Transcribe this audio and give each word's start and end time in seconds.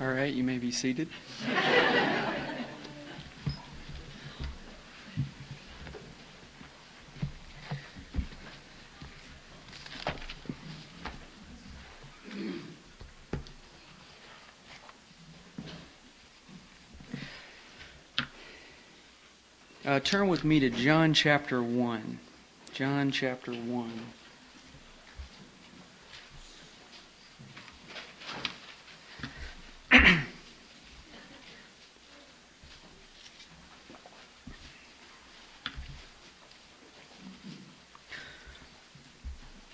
All 0.00 0.08
right, 0.08 0.32
you 0.32 0.42
may 0.42 0.56
be 0.56 0.70
seated. 0.70 1.08
Uh, 19.84 20.00
turn 20.00 20.28
with 20.28 20.44
me 20.44 20.60
to 20.60 20.70
John 20.70 21.12
chapter 21.12 21.62
1. 21.62 22.18
John 22.72 23.10
chapter 23.10 23.52
1. 23.52 23.90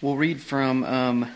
We'll 0.06 0.16
read 0.16 0.40
from 0.40 0.84
um, 0.84 1.28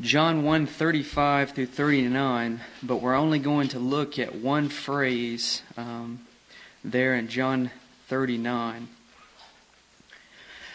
John 0.00 0.44
1 0.44 0.68
35 0.68 1.50
through 1.50 1.66
39, 1.66 2.60
but 2.84 3.02
we're 3.02 3.16
only 3.16 3.40
going 3.40 3.66
to 3.66 3.80
look 3.80 4.16
at 4.16 4.32
one 4.32 4.68
phrase 4.68 5.62
um, 5.76 6.20
there 6.84 7.16
in 7.16 7.26
John 7.26 7.72
39. 8.06 8.86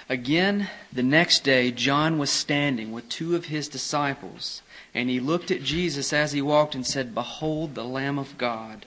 Again, 0.10 0.70
the 0.92 1.04
next 1.04 1.46
day, 1.46 1.72
John 1.72 2.18
was 2.18 2.30
standing 2.30 2.92
with 2.92 3.08
two 3.08 3.34
of 3.34 3.46
his 3.46 3.70
disciples, 3.70 4.62
and 4.94 5.10
he 5.10 5.22
looked 5.22 5.52
at 5.52 5.64
Jesus 5.64 6.12
as 6.12 6.34
he 6.34 6.42
walked 6.42 6.76
and 6.76 6.86
said, 6.86 7.16
Behold 7.16 7.76
the 7.76 7.86
Lamb 7.86 8.20
of 8.20 8.38
God. 8.38 8.86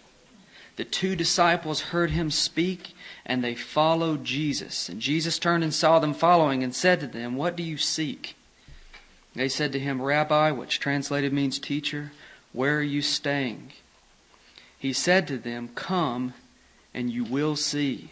The 0.77 0.85
two 0.85 1.17
disciples 1.17 1.81
heard 1.81 2.11
him 2.11 2.31
speak, 2.31 2.95
and 3.29 3.45
they 3.45 3.55
followed 3.55 4.25
Jesus. 4.25 4.89
And 4.89 5.01
Jesus 5.01 5.39
turned 5.39 5.63
and 5.63 5.75
saw 5.75 5.99
them 5.99 6.15
following, 6.15 6.65
and 6.65 6.75
said 6.75 6.99
to 7.01 7.07
them, 7.07 7.37
What 7.37 7.55
do 7.55 7.63
you 7.63 7.77
seek? 7.77 8.35
They 9.35 9.49
said 9.49 9.71
to 9.73 9.79
him, 9.79 10.01
Rabbi, 10.01 10.51
which 10.51 10.81
translated 10.81 11.33
means 11.33 11.59
teacher, 11.59 12.11
where 12.53 12.79
are 12.79 12.83
you 12.83 13.03
staying? 13.03 13.73
He 14.79 14.95
said 14.95 15.29
to 15.29 15.37
them, 15.37 15.69
Come, 15.75 16.33
and 16.95 17.11
you 17.11 17.23
will 17.23 17.55
see. 17.55 18.11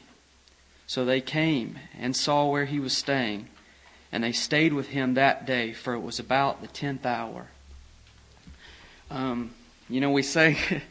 So 0.87 1.05
they 1.05 1.21
came 1.21 1.79
and 1.99 2.15
saw 2.15 2.47
where 2.47 2.67
he 2.67 2.79
was 2.79 2.97
staying, 2.97 3.49
and 4.13 4.23
they 4.23 4.33
stayed 4.33 4.73
with 4.73 4.89
him 4.89 5.15
that 5.15 5.47
day, 5.47 5.73
for 5.73 5.95
it 5.95 6.01
was 6.01 6.19
about 6.19 6.61
the 6.61 6.69
tenth 6.69 7.07
hour. 7.07 7.49
Um, 9.11 9.55
you 9.89 10.01
know, 10.01 10.11
we 10.11 10.23
say, 10.23 10.59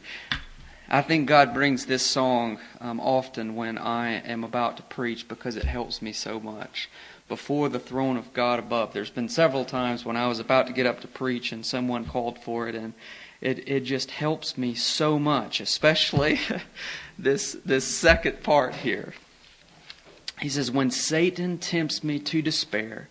I 0.88 1.02
think 1.02 1.26
God 1.26 1.52
brings 1.52 1.86
this 1.86 2.04
song 2.04 2.60
um, 2.80 3.00
often 3.00 3.56
when 3.56 3.76
I 3.76 4.20
am 4.20 4.44
about 4.44 4.76
to 4.76 4.84
preach 4.84 5.26
because 5.26 5.56
it 5.56 5.64
helps 5.64 6.00
me 6.00 6.12
so 6.12 6.38
much. 6.38 6.88
Before 7.28 7.68
the 7.68 7.80
throne 7.80 8.16
of 8.16 8.32
God 8.32 8.60
above. 8.60 8.92
There's 8.92 9.10
been 9.10 9.28
several 9.28 9.64
times 9.64 10.04
when 10.04 10.16
I 10.16 10.28
was 10.28 10.38
about 10.38 10.68
to 10.68 10.72
get 10.72 10.86
up 10.86 11.00
to 11.00 11.08
preach 11.08 11.50
and 11.50 11.66
someone 11.66 12.04
called 12.04 12.38
for 12.38 12.68
it, 12.68 12.76
and 12.76 12.94
it, 13.40 13.68
it 13.68 13.80
just 13.80 14.12
helps 14.12 14.56
me 14.56 14.74
so 14.74 15.18
much, 15.18 15.58
especially 15.60 16.38
this, 17.18 17.56
this 17.64 17.84
second 17.84 18.44
part 18.44 18.76
here. 18.76 19.12
He 20.40 20.48
says, 20.48 20.70
When 20.70 20.92
Satan 20.92 21.58
tempts 21.58 22.04
me 22.04 22.20
to 22.20 22.42
despair 22.42 23.08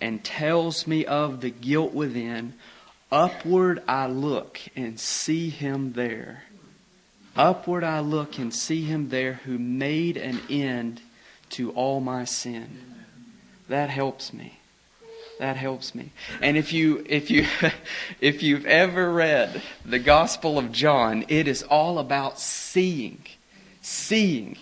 and 0.00 0.24
tells 0.24 0.88
me 0.88 1.06
of 1.06 1.40
the 1.40 1.50
guilt 1.50 1.92
within, 1.92 2.54
upward 3.12 3.80
I 3.86 4.06
look 4.06 4.58
and 4.74 4.98
see 4.98 5.50
him 5.50 5.92
there. 5.92 6.42
Upward 7.36 7.82
I 7.82 8.00
look 8.00 8.38
and 8.38 8.52
see 8.52 8.82
him 8.82 9.08
there 9.08 9.34
who 9.44 9.58
made 9.58 10.16
an 10.16 10.40
end 10.50 11.00
to 11.50 11.70
all 11.72 12.00
my 12.00 12.24
sin. 12.24 12.80
That 13.68 13.90
helps 13.90 14.32
me. 14.32 14.58
That 15.38 15.56
helps 15.56 15.94
me. 15.94 16.12
And 16.40 16.56
if 16.56 16.72
you 16.72 17.04
if 17.08 17.30
you 17.30 17.46
if 18.20 18.42
you've 18.42 18.66
ever 18.66 19.12
read 19.12 19.62
the 19.84 19.98
Gospel 19.98 20.58
of 20.58 20.72
John, 20.72 21.24
it 21.28 21.48
is 21.48 21.62
all 21.62 21.98
about 21.98 22.38
seeing. 22.38 23.24
Seeing. 23.80 24.56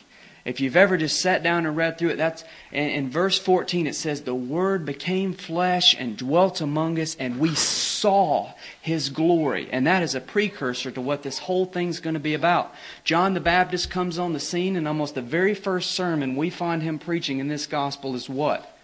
If 0.44 0.60
you've 0.60 0.76
ever 0.76 0.96
just 0.96 1.20
sat 1.20 1.42
down 1.42 1.66
and 1.66 1.76
read 1.76 1.98
through 1.98 2.10
it, 2.10 2.16
that's 2.16 2.44
in, 2.72 3.10
verse 3.10 3.38
14 3.38 3.86
it 3.86 3.94
says, 3.94 4.22
The 4.22 4.34
Word 4.34 4.86
became 4.86 5.34
flesh 5.34 5.94
and 5.98 6.16
dwelt 6.16 6.62
among 6.62 6.98
us, 6.98 7.14
and 7.16 7.38
we 7.38 7.54
saw 7.54 8.54
His 8.80 9.10
glory. 9.10 9.68
And 9.70 9.86
that 9.86 10.02
is 10.02 10.14
a 10.14 10.20
precursor 10.20 10.90
to 10.92 11.00
what 11.00 11.22
this 11.22 11.38
whole 11.38 11.66
thing's 11.66 12.00
going 12.00 12.14
to 12.14 12.20
be 12.20 12.34
about. 12.34 12.74
John 13.04 13.34
the 13.34 13.40
Baptist 13.40 13.90
comes 13.90 14.18
on 14.18 14.32
the 14.32 14.40
scene, 14.40 14.76
and 14.76 14.88
almost 14.88 15.14
the 15.14 15.22
very 15.22 15.54
first 15.54 15.92
sermon 15.92 16.36
we 16.36 16.48
find 16.48 16.82
him 16.82 16.98
preaching 16.98 17.38
in 17.38 17.48
this 17.48 17.66
gospel 17.66 18.14
is 18.14 18.28
what? 18.28 18.78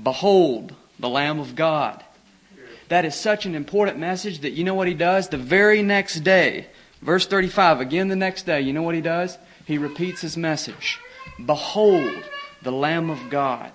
Behold, 0.00 0.74
the 0.98 1.08
Lamb 1.08 1.38
of 1.38 1.54
God. 1.54 2.02
That 2.88 3.04
is 3.04 3.14
such 3.14 3.44
an 3.44 3.54
important 3.54 3.98
message 3.98 4.40
that 4.40 4.52
you 4.52 4.64
know 4.64 4.74
what 4.74 4.88
he 4.88 4.94
does? 4.94 5.28
The 5.28 5.36
very 5.36 5.82
next 5.82 6.20
day, 6.20 6.68
verse 7.00 7.26
35, 7.26 7.80
again 7.80 8.08
the 8.08 8.16
next 8.16 8.46
day, 8.46 8.60
you 8.60 8.72
know 8.72 8.82
what 8.82 8.94
he 8.94 9.00
does? 9.00 9.38
he 9.68 9.76
repeats 9.76 10.22
his 10.22 10.36
message 10.36 10.98
Behold, 11.44 12.24
the 12.62 12.72
Lamb 12.72 13.10
of 13.10 13.28
God. 13.28 13.70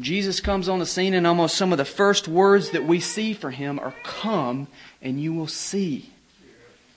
Jesus 0.00 0.40
comes 0.40 0.68
on 0.68 0.80
the 0.80 0.86
scene, 0.86 1.14
and 1.14 1.26
almost 1.26 1.56
some 1.56 1.72
of 1.72 1.78
the 1.78 1.84
first 1.84 2.26
words 2.26 2.70
that 2.70 2.84
we 2.84 2.98
see 3.00 3.32
for 3.32 3.50
him 3.50 3.78
are 3.78 3.94
Come, 4.02 4.66
and 5.00 5.20
you 5.20 5.32
will 5.32 5.46
see. 5.46 6.10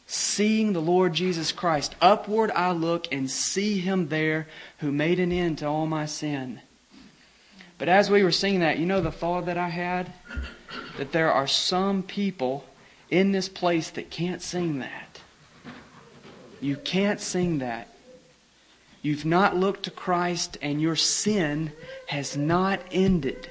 Seeing 0.07 0.73
the 0.73 0.81
Lord 0.81 1.13
Jesus 1.13 1.51
Christ. 1.51 1.95
Upward 2.01 2.49
I 2.51 2.71
look 2.71 3.07
and 3.11 3.29
see 3.29 3.79
him 3.79 4.09
there 4.09 4.47
who 4.79 4.91
made 4.91 5.19
an 5.19 5.31
end 5.31 5.59
to 5.59 5.67
all 5.67 5.85
my 5.85 6.05
sin. 6.05 6.61
But 7.77 7.89
as 7.89 8.09
we 8.09 8.23
were 8.23 8.31
singing 8.31 8.61
that, 8.61 8.79
you 8.79 8.85
know 8.85 9.01
the 9.01 9.11
thought 9.11 9.45
that 9.45 9.57
I 9.57 9.69
had? 9.69 10.11
That 10.97 11.11
there 11.11 11.31
are 11.31 11.47
some 11.47 12.03
people 12.03 12.65
in 13.09 13.31
this 13.31 13.49
place 13.49 13.89
that 13.91 14.09
can't 14.09 14.41
sing 14.41 14.79
that. 14.79 15.02
You 16.63 16.77
can't 16.77 17.19
sing 17.19 17.59
that. 17.59 17.89
You've 19.01 19.25
not 19.25 19.57
looked 19.57 19.83
to 19.83 19.91
Christ, 19.91 20.57
and 20.61 20.81
your 20.81 20.95
sin 20.95 21.73
has 22.07 22.37
not 22.37 22.79
ended. 22.89 23.49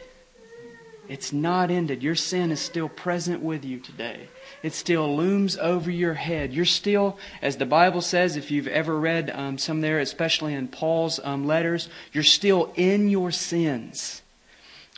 It's 1.08 1.30
not 1.30 1.70
ended. 1.70 2.02
Your 2.02 2.14
sin 2.14 2.50
is 2.50 2.60
still 2.60 2.88
present 2.88 3.42
with 3.42 3.66
you 3.66 3.80
today. 3.80 4.28
It 4.62 4.72
still 4.72 5.14
looms 5.14 5.58
over 5.58 5.90
your 5.90 6.14
head. 6.14 6.54
You're 6.54 6.64
still, 6.64 7.18
as 7.42 7.58
the 7.58 7.66
Bible 7.66 8.00
says, 8.00 8.36
if 8.36 8.50
you've 8.50 8.68
ever 8.68 8.98
read 8.98 9.28
um, 9.28 9.58
some 9.58 9.82
there, 9.82 9.98
especially 9.98 10.54
in 10.54 10.68
Paul's 10.68 11.20
um, 11.22 11.46
letters, 11.46 11.90
you're 12.14 12.24
still 12.24 12.72
in 12.76 13.10
your 13.10 13.30
sins. 13.30 14.21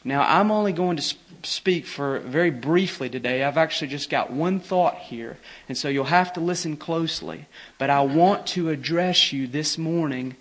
Now, 0.05 0.23
I'm 0.23 0.51
only 0.51 0.73
going 0.73 0.99
to 0.99 1.17
speak 1.43 1.87
for 1.87 2.19
very 2.21 2.51
briefly 2.51 3.09
today. 3.09 3.43
I've 3.43 3.57
actually 3.57 3.89
just 3.89 4.11
got 4.11 4.31
one 4.31 4.61
thought 4.61 4.97
here, 4.97 5.39
and 5.69 5.77
so 5.77 5.89
you'll 5.89 6.05
have 6.05 6.33
to 6.35 6.41
listen 6.41 6.77
closely. 6.77 7.47
But 7.79 7.91
I 7.91 8.03
want 8.03 8.47
to 8.49 8.71
address 8.71 9.33
you 9.33 9.47
this 9.47 9.79
morning. 9.79 10.37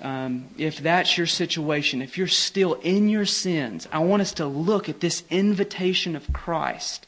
Um, 0.00 0.46
if 0.56 0.78
that's 0.78 1.18
your 1.18 1.26
situation, 1.26 2.02
if 2.02 2.16
you're 2.16 2.26
still 2.26 2.74
in 2.74 3.08
your 3.08 3.26
sins, 3.26 3.86
I 3.92 3.98
want 3.98 4.22
us 4.22 4.32
to 4.34 4.46
look 4.46 4.88
at 4.88 5.00
this 5.00 5.24
invitation 5.28 6.16
of 6.16 6.32
Christ 6.32 7.06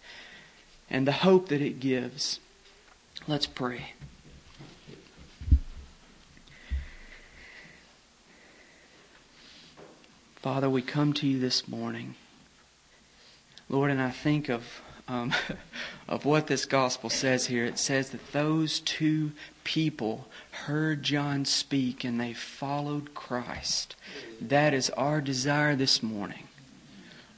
and 0.91 1.07
the 1.07 1.13
hope 1.13 1.49
that 1.49 1.63
it 1.63 1.81
gives. 1.81 2.39
Let's 3.27 3.47
pray. 3.47 3.93
Father, 10.43 10.69
we 10.69 10.83
come 10.83 11.13
to 11.13 11.27
you 11.29 11.39
this 11.39 11.69
morning. 11.69 12.17
Lord, 13.69 13.93
and 13.93 14.03
I 14.03 14.11
think 14.11 14.49
of 14.49 14.83
um, 15.07 15.33
of 16.09 16.25
what 16.25 16.49
this 16.49 16.65
gospel 16.65 17.11
says 17.11 17.47
here. 17.47 17.65
It 17.65 17.79
says 17.79 18.11
that 18.11 18.33
those 18.33 18.81
two 18.81 19.31
people 19.63 20.27
heard 20.67 21.05
John 21.05 21.45
speak 21.45 22.03
and 22.03 22.21
they 22.21 22.33
followed 22.33 23.15
Christ. 23.15 23.95
That 24.41 24.75
is 24.75 24.91
our 24.91 25.21
desire 25.21 25.77
this 25.77 26.03
morning, 26.03 26.49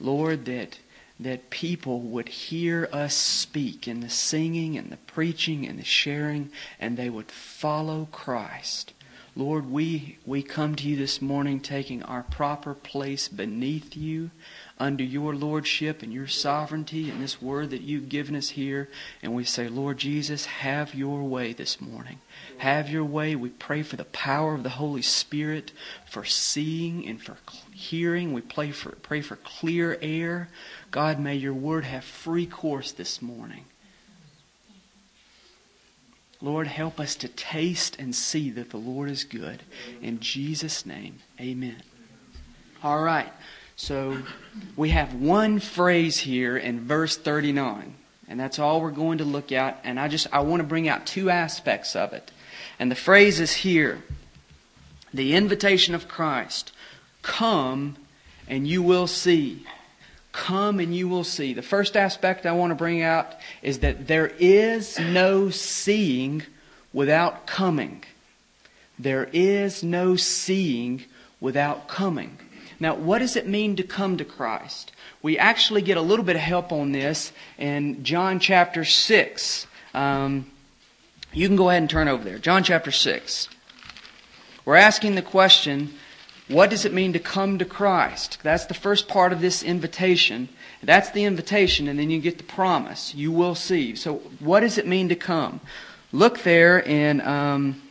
Lord. 0.00 0.46
That 0.46 0.78
that 1.20 1.50
people 1.50 2.00
would 2.00 2.30
hear 2.30 2.88
us 2.90 3.14
speak 3.14 3.86
in 3.86 4.00
the 4.00 4.08
singing 4.08 4.78
and 4.78 4.90
the 4.90 4.96
preaching 4.96 5.66
and 5.66 5.78
the 5.78 5.84
sharing, 5.84 6.50
and 6.80 6.96
they 6.96 7.10
would 7.10 7.30
follow 7.30 8.08
Christ. 8.10 8.94
Lord, 9.36 9.69
we, 9.69 10.19
we 10.25 10.44
come 10.44 10.76
to 10.76 10.88
you 10.88 10.96
this 10.96 11.20
morning 11.20 11.58
taking 11.58 12.04
our 12.04 12.22
proper 12.22 12.72
place 12.72 13.26
beneath 13.26 13.96
you 13.96 14.31
under 14.78 15.02
your 15.02 15.34
lordship 15.34 16.04
and 16.04 16.12
your 16.12 16.28
sovereignty 16.28 17.10
and 17.10 17.20
this 17.20 17.42
word 17.42 17.70
that 17.70 17.81
you've 17.81 18.08
given 18.08 18.36
us 18.36 18.50
here. 18.50 18.88
And 19.22 19.34
we 19.34 19.42
say, 19.42 19.66
Lord 19.66 19.98
Jesus, 19.98 20.46
have 20.46 20.94
your 20.94 21.25
way 21.25 21.52
this 21.52 21.81
morning. 21.81 22.20
Have 22.58 22.88
your 22.88 23.04
way. 23.04 23.34
We 23.34 23.48
pray 23.48 23.82
for 23.82 23.96
the 23.96 24.04
power 24.04 24.54
of 24.54 24.62
the 24.62 24.69
Holy 24.69 25.02
Spirit, 25.02 25.72
for 26.06 26.25
seeing 26.25 27.04
and 27.04 27.20
for 27.20 27.36
hearing. 27.72 28.32
We 28.32 28.40
pray 28.40 28.70
for, 28.70 28.90
pray 28.90 29.20
for 29.20 29.34
clear 29.36 29.98
air. 30.00 30.48
God, 30.92 31.19
may 31.19 31.34
your 31.34 31.54
word 31.54 31.84
have 31.84 32.04
free 32.04 32.46
course 32.46 32.92
this 32.92 33.20
morning. 33.20 33.64
Lord, 36.44 36.67
help 36.67 37.00
us 37.00 37.17
to 37.17 37.29
taste 37.29 37.96
and 37.99 38.14
see 38.14 38.50
that 38.50 38.69
the 38.69 38.76
Lord 38.76 39.11
is 39.11 39.25
good. 39.25 39.62
In 40.02 40.20
Jesus' 40.20 40.85
name, 40.85 41.20
amen. 41.41 41.82
All 42.82 43.02
right. 43.02 43.32
So 43.76 44.19
we 44.76 44.91
have 44.91 45.14
one 45.14 45.58
phrase 45.58 46.19
here 46.19 46.58
in 46.58 46.81
verse 46.87 47.17
39, 47.17 47.94
and 48.29 48.38
that's 48.38 48.58
all 48.58 48.82
we're 48.82 48.91
going 48.91 49.19
to 49.19 49.25
look 49.25 49.52
at. 49.52 49.81
And 49.85 49.99
I 49.99 50.08
just 50.08 50.26
I 50.35 50.41
want 50.41 50.61
to 50.61 50.69
bring 50.69 50.87
out 50.87 51.06
two 51.06 51.31
aspects 51.31 51.96
of 51.96 52.12
it. 52.12 52.31
And 52.79 52.91
the 52.91 52.96
phrase 52.96 53.41
is 53.41 53.55
here 53.55 54.02
the 55.14 55.35
invitation 55.35 55.94
of 55.94 56.08
Christ 56.08 56.73
come 57.23 57.96
and 58.46 58.69
you 58.69 58.82
will 58.82 59.06
see. 59.06 59.64
Come 60.34 60.81
and 60.81 60.94
you 60.94 61.06
will 61.06 61.22
see. 61.22 61.54
The 61.54 61.62
first 61.62 61.96
aspect 61.96 62.44
I 62.44 62.50
want 62.50 62.72
to 62.72 62.75
bring 62.75 63.02
out 63.02 63.36
is 63.62 63.78
that 63.78 64.08
there 64.08 64.32
is 64.40 64.98
no 64.98 65.48
seeing 65.48 66.42
without 66.92 67.46
coming. 67.46 68.02
There 68.98 69.28
is 69.32 69.84
no 69.84 70.16
seeing 70.16 71.04
without 71.40 71.86
coming. 71.86 72.36
Now, 72.81 72.96
what 72.96 73.20
does 73.20 73.36
it 73.36 73.46
mean 73.46 73.76
to 73.76 73.84
come 73.84 74.16
to 74.16 74.25
Christ? 74.25 74.90
We 75.22 75.38
actually 75.38 75.82
get 75.82 75.96
a 75.96 76.02
little 76.02 76.25
bit 76.25 76.34
of 76.34 76.42
help 76.42 76.72
on 76.72 76.90
this 76.90 77.32
in 77.56 78.02
John 78.02 78.40
chapter 78.40 78.84
6. 78.84 79.69
Um, 79.94 80.50
you 81.32 81.46
can 81.46 81.56
go 81.56 81.70
ahead 81.70 81.82
and 81.82 81.88
turn 81.88 82.08
over 82.08 82.25
there. 82.25 82.38
John 82.38 82.64
chapter 82.64 82.90
6. 82.90 83.48
We're 84.64 84.75
asking 84.75 85.14
the 85.14 85.22
question 85.22 85.94
what 86.49 86.69
does 86.69 86.85
it 86.85 86.93
mean 86.93 87.14
to 87.14 87.19
come 87.19 87.58
to 87.58 87.64
Christ? 87.64 88.38
That's 88.43 88.67
the 88.67 88.75
first 88.75 89.08
part 89.08 89.32
of 89.32 89.41
this 89.41 89.62
invitation. 89.62 90.50
That's 90.82 91.11
the 91.11 91.25
invitation, 91.25 91.88
and 91.88 91.99
then 91.99 92.11
you 92.11 92.20
get 92.20 92.37
the 92.37 92.44
promise. 92.44 93.14
You 93.14 93.32
will 93.32 93.55
see. 93.55 93.96
So, 93.96 94.17
what 94.41 94.61
does 94.61 94.76
it 94.76 94.87
mean 94.87 95.08
to 95.08 95.17
come? 95.17 95.61
Look 96.12 96.43
there 96.43 96.79
in, 96.79 97.23
um, 97.23 97.82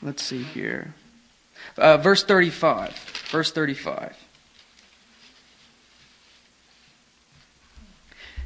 let's 0.00 0.22
see 0.22 0.44
here, 0.44 0.94
uh, 1.76 1.96
verse 1.96 2.22
35. 2.22 2.96
Verse 3.30 3.50
35. 3.50 4.16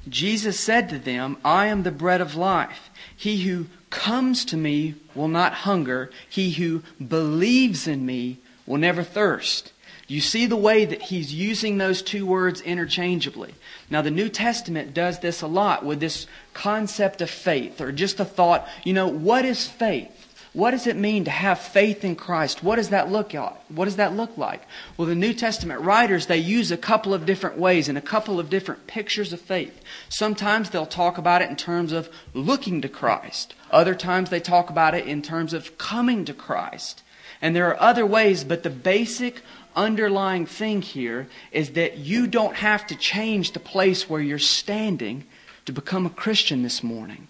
Jesus 0.08 0.58
said 0.58 0.88
to 0.88 0.98
them, 0.98 1.36
I 1.44 1.66
am 1.66 1.82
the 1.82 1.90
bread 1.90 2.22
of 2.22 2.34
life. 2.34 2.90
He 3.14 3.42
who 3.44 3.66
comes 3.90 4.44
to 4.46 4.56
me 4.56 4.94
will 5.14 5.28
not 5.28 5.52
hunger. 5.52 6.10
He 6.28 6.52
who 6.52 6.82
believes 7.04 7.86
in 7.86 8.04
me 8.04 8.38
will 8.66 8.78
never 8.78 9.02
thirst. 9.02 9.72
You 10.06 10.22
see 10.22 10.46
the 10.46 10.56
way 10.56 10.86
that 10.86 11.02
he's 11.02 11.34
using 11.34 11.76
those 11.76 12.00
two 12.00 12.24
words 12.24 12.62
interchangeably. 12.62 13.54
Now, 13.90 14.00
the 14.00 14.10
New 14.10 14.30
Testament 14.30 14.94
does 14.94 15.18
this 15.18 15.42
a 15.42 15.46
lot 15.46 15.84
with 15.84 16.00
this 16.00 16.26
concept 16.54 17.20
of 17.20 17.28
faith, 17.28 17.80
or 17.80 17.92
just 17.92 18.16
the 18.16 18.24
thought, 18.24 18.66
you 18.84 18.94
know, 18.94 19.06
what 19.06 19.44
is 19.44 19.66
faith? 19.66 20.27
What 20.58 20.72
does 20.72 20.88
it 20.88 20.96
mean 20.96 21.24
to 21.24 21.30
have 21.30 21.60
faith 21.60 22.02
in 22.02 22.16
Christ? 22.16 22.64
What 22.64 22.76
does 22.76 22.88
that 22.88 23.12
look 23.12 23.32
like? 23.32 23.54
What 23.68 23.84
does 23.84 23.94
that 23.94 24.16
look 24.16 24.36
like? 24.36 24.62
Well, 24.96 25.06
the 25.06 25.14
New 25.14 25.32
Testament 25.32 25.82
writers, 25.82 26.26
they 26.26 26.38
use 26.38 26.72
a 26.72 26.76
couple 26.76 27.14
of 27.14 27.24
different 27.24 27.58
ways 27.58 27.88
and 27.88 27.96
a 27.96 28.00
couple 28.00 28.40
of 28.40 28.50
different 28.50 28.88
pictures 28.88 29.32
of 29.32 29.40
faith. 29.40 29.80
Sometimes 30.08 30.70
they'll 30.70 30.84
talk 30.84 31.16
about 31.16 31.42
it 31.42 31.48
in 31.48 31.54
terms 31.54 31.92
of 31.92 32.08
looking 32.34 32.80
to 32.80 32.88
Christ. 32.88 33.54
Other 33.70 33.94
times 33.94 34.30
they 34.30 34.40
talk 34.40 34.68
about 34.68 34.96
it 34.96 35.06
in 35.06 35.22
terms 35.22 35.52
of 35.52 35.78
coming 35.78 36.24
to 36.24 36.34
Christ. 36.34 37.04
And 37.40 37.54
there 37.54 37.68
are 37.68 37.80
other 37.80 38.04
ways, 38.04 38.42
but 38.42 38.64
the 38.64 38.68
basic 38.70 39.42
underlying 39.76 40.44
thing 40.44 40.82
here 40.82 41.28
is 41.52 41.74
that 41.74 41.98
you 41.98 42.26
don't 42.26 42.56
have 42.56 42.84
to 42.88 42.96
change 42.96 43.52
the 43.52 43.60
place 43.60 44.10
where 44.10 44.20
you're 44.20 44.40
standing 44.40 45.24
to 45.66 45.72
become 45.72 46.04
a 46.04 46.10
Christian 46.10 46.64
this 46.64 46.82
morning. 46.82 47.28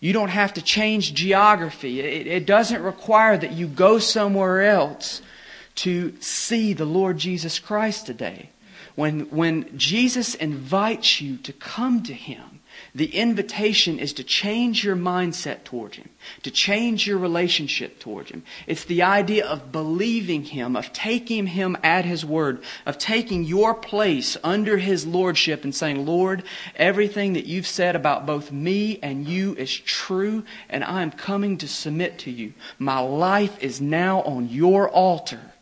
You 0.00 0.12
don't 0.12 0.28
have 0.28 0.54
to 0.54 0.62
change 0.62 1.14
geography. 1.14 2.00
It, 2.00 2.26
it, 2.26 2.46
doesn't 2.46 2.82
require 2.82 3.36
that 3.36 3.52
you 3.52 3.66
go 3.66 3.98
somewhere 3.98 4.62
else 4.62 5.22
to 5.76 6.14
see 6.20 6.72
the 6.72 6.84
Lord 6.84 7.18
Jesus 7.18 7.58
Christ 7.58 8.06
today. 8.06 8.50
When, 8.98 9.30
when 9.30 9.78
Jesus 9.78 10.34
invites 10.34 11.20
you 11.20 11.36
to 11.36 11.52
come 11.52 12.02
to 12.02 12.12
Him, 12.12 12.58
the 12.92 13.14
invitation 13.14 14.00
is 14.00 14.12
to 14.14 14.24
change 14.24 14.82
your 14.82 14.96
mindset 14.96 15.62
towards 15.62 15.98
Him, 15.98 16.08
to 16.42 16.50
change 16.50 17.06
your 17.06 17.18
relationship 17.18 18.00
towards 18.00 18.32
Him. 18.32 18.42
It's 18.66 18.82
the 18.82 19.02
idea 19.02 19.46
of 19.46 19.70
believing 19.70 20.46
Him, 20.46 20.74
of 20.74 20.92
taking 20.92 21.46
Him 21.46 21.78
at 21.84 22.06
His 22.06 22.24
word, 22.24 22.60
of 22.86 22.98
taking 22.98 23.44
your 23.44 23.72
place 23.72 24.36
under 24.42 24.78
His 24.78 25.06
Lordship 25.06 25.62
and 25.62 25.72
saying, 25.72 26.04
Lord, 26.04 26.42
everything 26.74 27.34
that 27.34 27.46
you've 27.46 27.68
said 27.68 27.94
about 27.94 28.26
both 28.26 28.50
me 28.50 28.98
and 29.00 29.28
you 29.28 29.54
is 29.54 29.72
true, 29.72 30.42
and 30.68 30.82
I 30.82 31.02
am 31.02 31.12
coming 31.12 31.56
to 31.58 31.68
submit 31.68 32.18
to 32.18 32.32
you. 32.32 32.52
My 32.80 32.98
life 32.98 33.62
is 33.62 33.80
now 33.80 34.22
on 34.22 34.48
your 34.48 34.90
altar. 34.90 35.52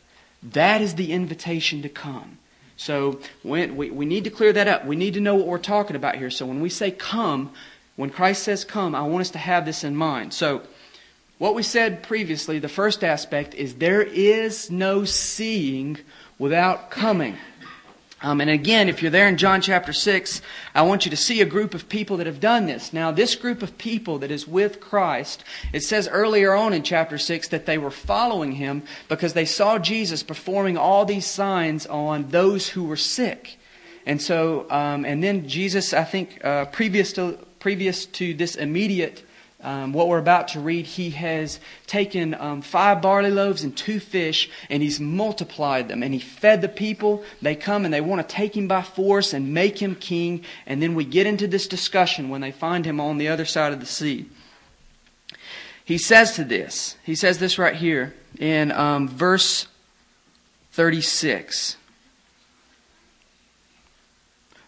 That 0.42 0.80
is 0.80 0.94
the 0.94 1.12
invitation 1.12 1.82
to 1.82 1.90
come. 1.90 2.38
So 2.76 3.20
when, 3.42 3.76
we, 3.76 3.90
we 3.90 4.04
need 4.04 4.24
to 4.24 4.30
clear 4.30 4.52
that 4.52 4.68
up. 4.68 4.84
We 4.84 4.96
need 4.96 5.14
to 5.14 5.20
know 5.20 5.34
what 5.34 5.46
we're 5.46 5.58
talking 5.58 5.96
about 5.96 6.16
here. 6.16 6.30
So 6.30 6.46
when 6.46 6.60
we 6.60 6.68
say 6.68 6.90
come, 6.90 7.52
when 7.96 8.10
Christ 8.10 8.42
says 8.42 8.64
come, 8.64 8.94
I 8.94 9.02
want 9.02 9.22
us 9.22 9.30
to 9.30 9.38
have 9.38 9.64
this 9.64 9.82
in 9.82 9.96
mind. 9.96 10.34
So 10.34 10.62
what 11.38 11.54
we 11.54 11.62
said 11.62 12.02
previously, 12.02 12.58
the 12.58 12.68
first 12.68 13.02
aspect 13.02 13.54
is 13.54 13.74
there 13.74 14.02
is 14.02 14.70
no 14.70 15.04
seeing 15.04 15.98
without 16.38 16.90
coming. 16.90 17.36
Um, 18.22 18.40
and 18.40 18.48
again, 18.48 18.88
if 18.88 19.02
you're 19.02 19.10
there 19.10 19.28
in 19.28 19.36
John 19.36 19.60
chapter 19.60 19.92
6, 19.92 20.40
I 20.74 20.82
want 20.82 21.04
you 21.04 21.10
to 21.10 21.16
see 21.16 21.42
a 21.42 21.46
group 21.46 21.74
of 21.74 21.88
people 21.88 22.16
that 22.16 22.26
have 22.26 22.40
done 22.40 22.64
this. 22.64 22.92
Now, 22.92 23.10
this 23.10 23.34
group 23.34 23.62
of 23.62 23.76
people 23.76 24.18
that 24.20 24.30
is 24.30 24.48
with 24.48 24.80
Christ, 24.80 25.44
it 25.74 25.82
says 25.82 26.08
earlier 26.08 26.54
on 26.54 26.72
in 26.72 26.82
chapter 26.82 27.18
6 27.18 27.48
that 27.48 27.66
they 27.66 27.76
were 27.76 27.90
following 27.90 28.52
him 28.52 28.84
because 29.08 29.34
they 29.34 29.44
saw 29.44 29.78
Jesus 29.78 30.22
performing 30.22 30.78
all 30.78 31.04
these 31.04 31.26
signs 31.26 31.86
on 31.86 32.28
those 32.28 32.70
who 32.70 32.84
were 32.84 32.96
sick. 32.96 33.58
And 34.06 34.22
so, 34.22 34.66
um, 34.70 35.04
and 35.04 35.22
then 35.22 35.46
Jesus, 35.46 35.92
I 35.92 36.04
think, 36.04 36.42
uh, 36.42 36.66
previous 36.66 37.12
to, 37.14 37.38
previous 37.58 38.06
to 38.06 38.32
this 38.32 38.54
immediate 38.54 39.24
um, 39.62 39.92
what 39.92 40.08
we're 40.08 40.18
about 40.18 40.48
to 40.48 40.60
read, 40.60 40.86
he 40.86 41.10
has 41.10 41.60
taken 41.86 42.34
um, 42.34 42.60
five 42.60 43.00
barley 43.00 43.30
loaves 43.30 43.64
and 43.64 43.76
two 43.76 43.98
fish, 44.00 44.50
and 44.68 44.82
he's 44.82 45.00
multiplied 45.00 45.88
them, 45.88 46.02
and 46.02 46.12
he 46.12 46.20
fed 46.20 46.60
the 46.60 46.68
people. 46.68 47.24
They 47.40 47.56
come 47.56 47.84
and 47.84 47.92
they 47.92 48.02
want 48.02 48.26
to 48.26 48.34
take 48.34 48.56
him 48.56 48.68
by 48.68 48.82
force 48.82 49.32
and 49.32 49.54
make 49.54 49.80
him 49.80 49.94
king, 49.94 50.44
and 50.66 50.82
then 50.82 50.94
we 50.94 51.04
get 51.04 51.26
into 51.26 51.46
this 51.46 51.66
discussion 51.66 52.28
when 52.28 52.42
they 52.42 52.52
find 52.52 52.84
him 52.84 53.00
on 53.00 53.18
the 53.18 53.28
other 53.28 53.46
side 53.46 53.72
of 53.72 53.80
the 53.80 53.86
sea. 53.86 54.26
He 55.84 55.98
says 55.98 56.32
to 56.32 56.44
this, 56.44 56.96
he 57.04 57.14
says 57.14 57.38
this 57.38 57.58
right 57.58 57.76
here 57.76 58.14
in 58.38 58.72
um, 58.72 59.08
verse 59.08 59.68
36. 60.72 61.76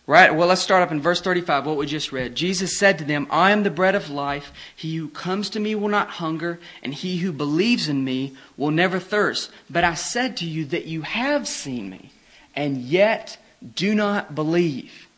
Right? 0.08 0.34
Well, 0.34 0.48
let's 0.48 0.62
start 0.62 0.82
up 0.82 0.90
in 0.90 1.02
verse 1.02 1.20
35, 1.20 1.66
what 1.66 1.76
we 1.76 1.84
just 1.84 2.12
read. 2.12 2.34
Jesus 2.34 2.78
said 2.78 2.96
to 2.96 3.04
them, 3.04 3.26
I 3.28 3.50
am 3.50 3.62
the 3.62 3.70
bread 3.70 3.94
of 3.94 4.08
life. 4.08 4.50
He 4.74 4.96
who 4.96 5.08
comes 5.08 5.50
to 5.50 5.60
me 5.60 5.74
will 5.74 5.90
not 5.90 6.08
hunger, 6.08 6.58
and 6.82 6.94
he 6.94 7.18
who 7.18 7.30
believes 7.30 7.90
in 7.90 8.04
me 8.04 8.34
will 8.56 8.70
never 8.70 8.98
thirst. 8.98 9.50
But 9.68 9.84
I 9.84 9.92
said 9.92 10.38
to 10.38 10.46
you 10.46 10.64
that 10.64 10.86
you 10.86 11.02
have 11.02 11.46
seen 11.46 11.90
me, 11.90 12.10
and 12.56 12.78
yet 12.78 13.36
do 13.74 13.94
not 13.94 14.34
believe. 14.34 15.08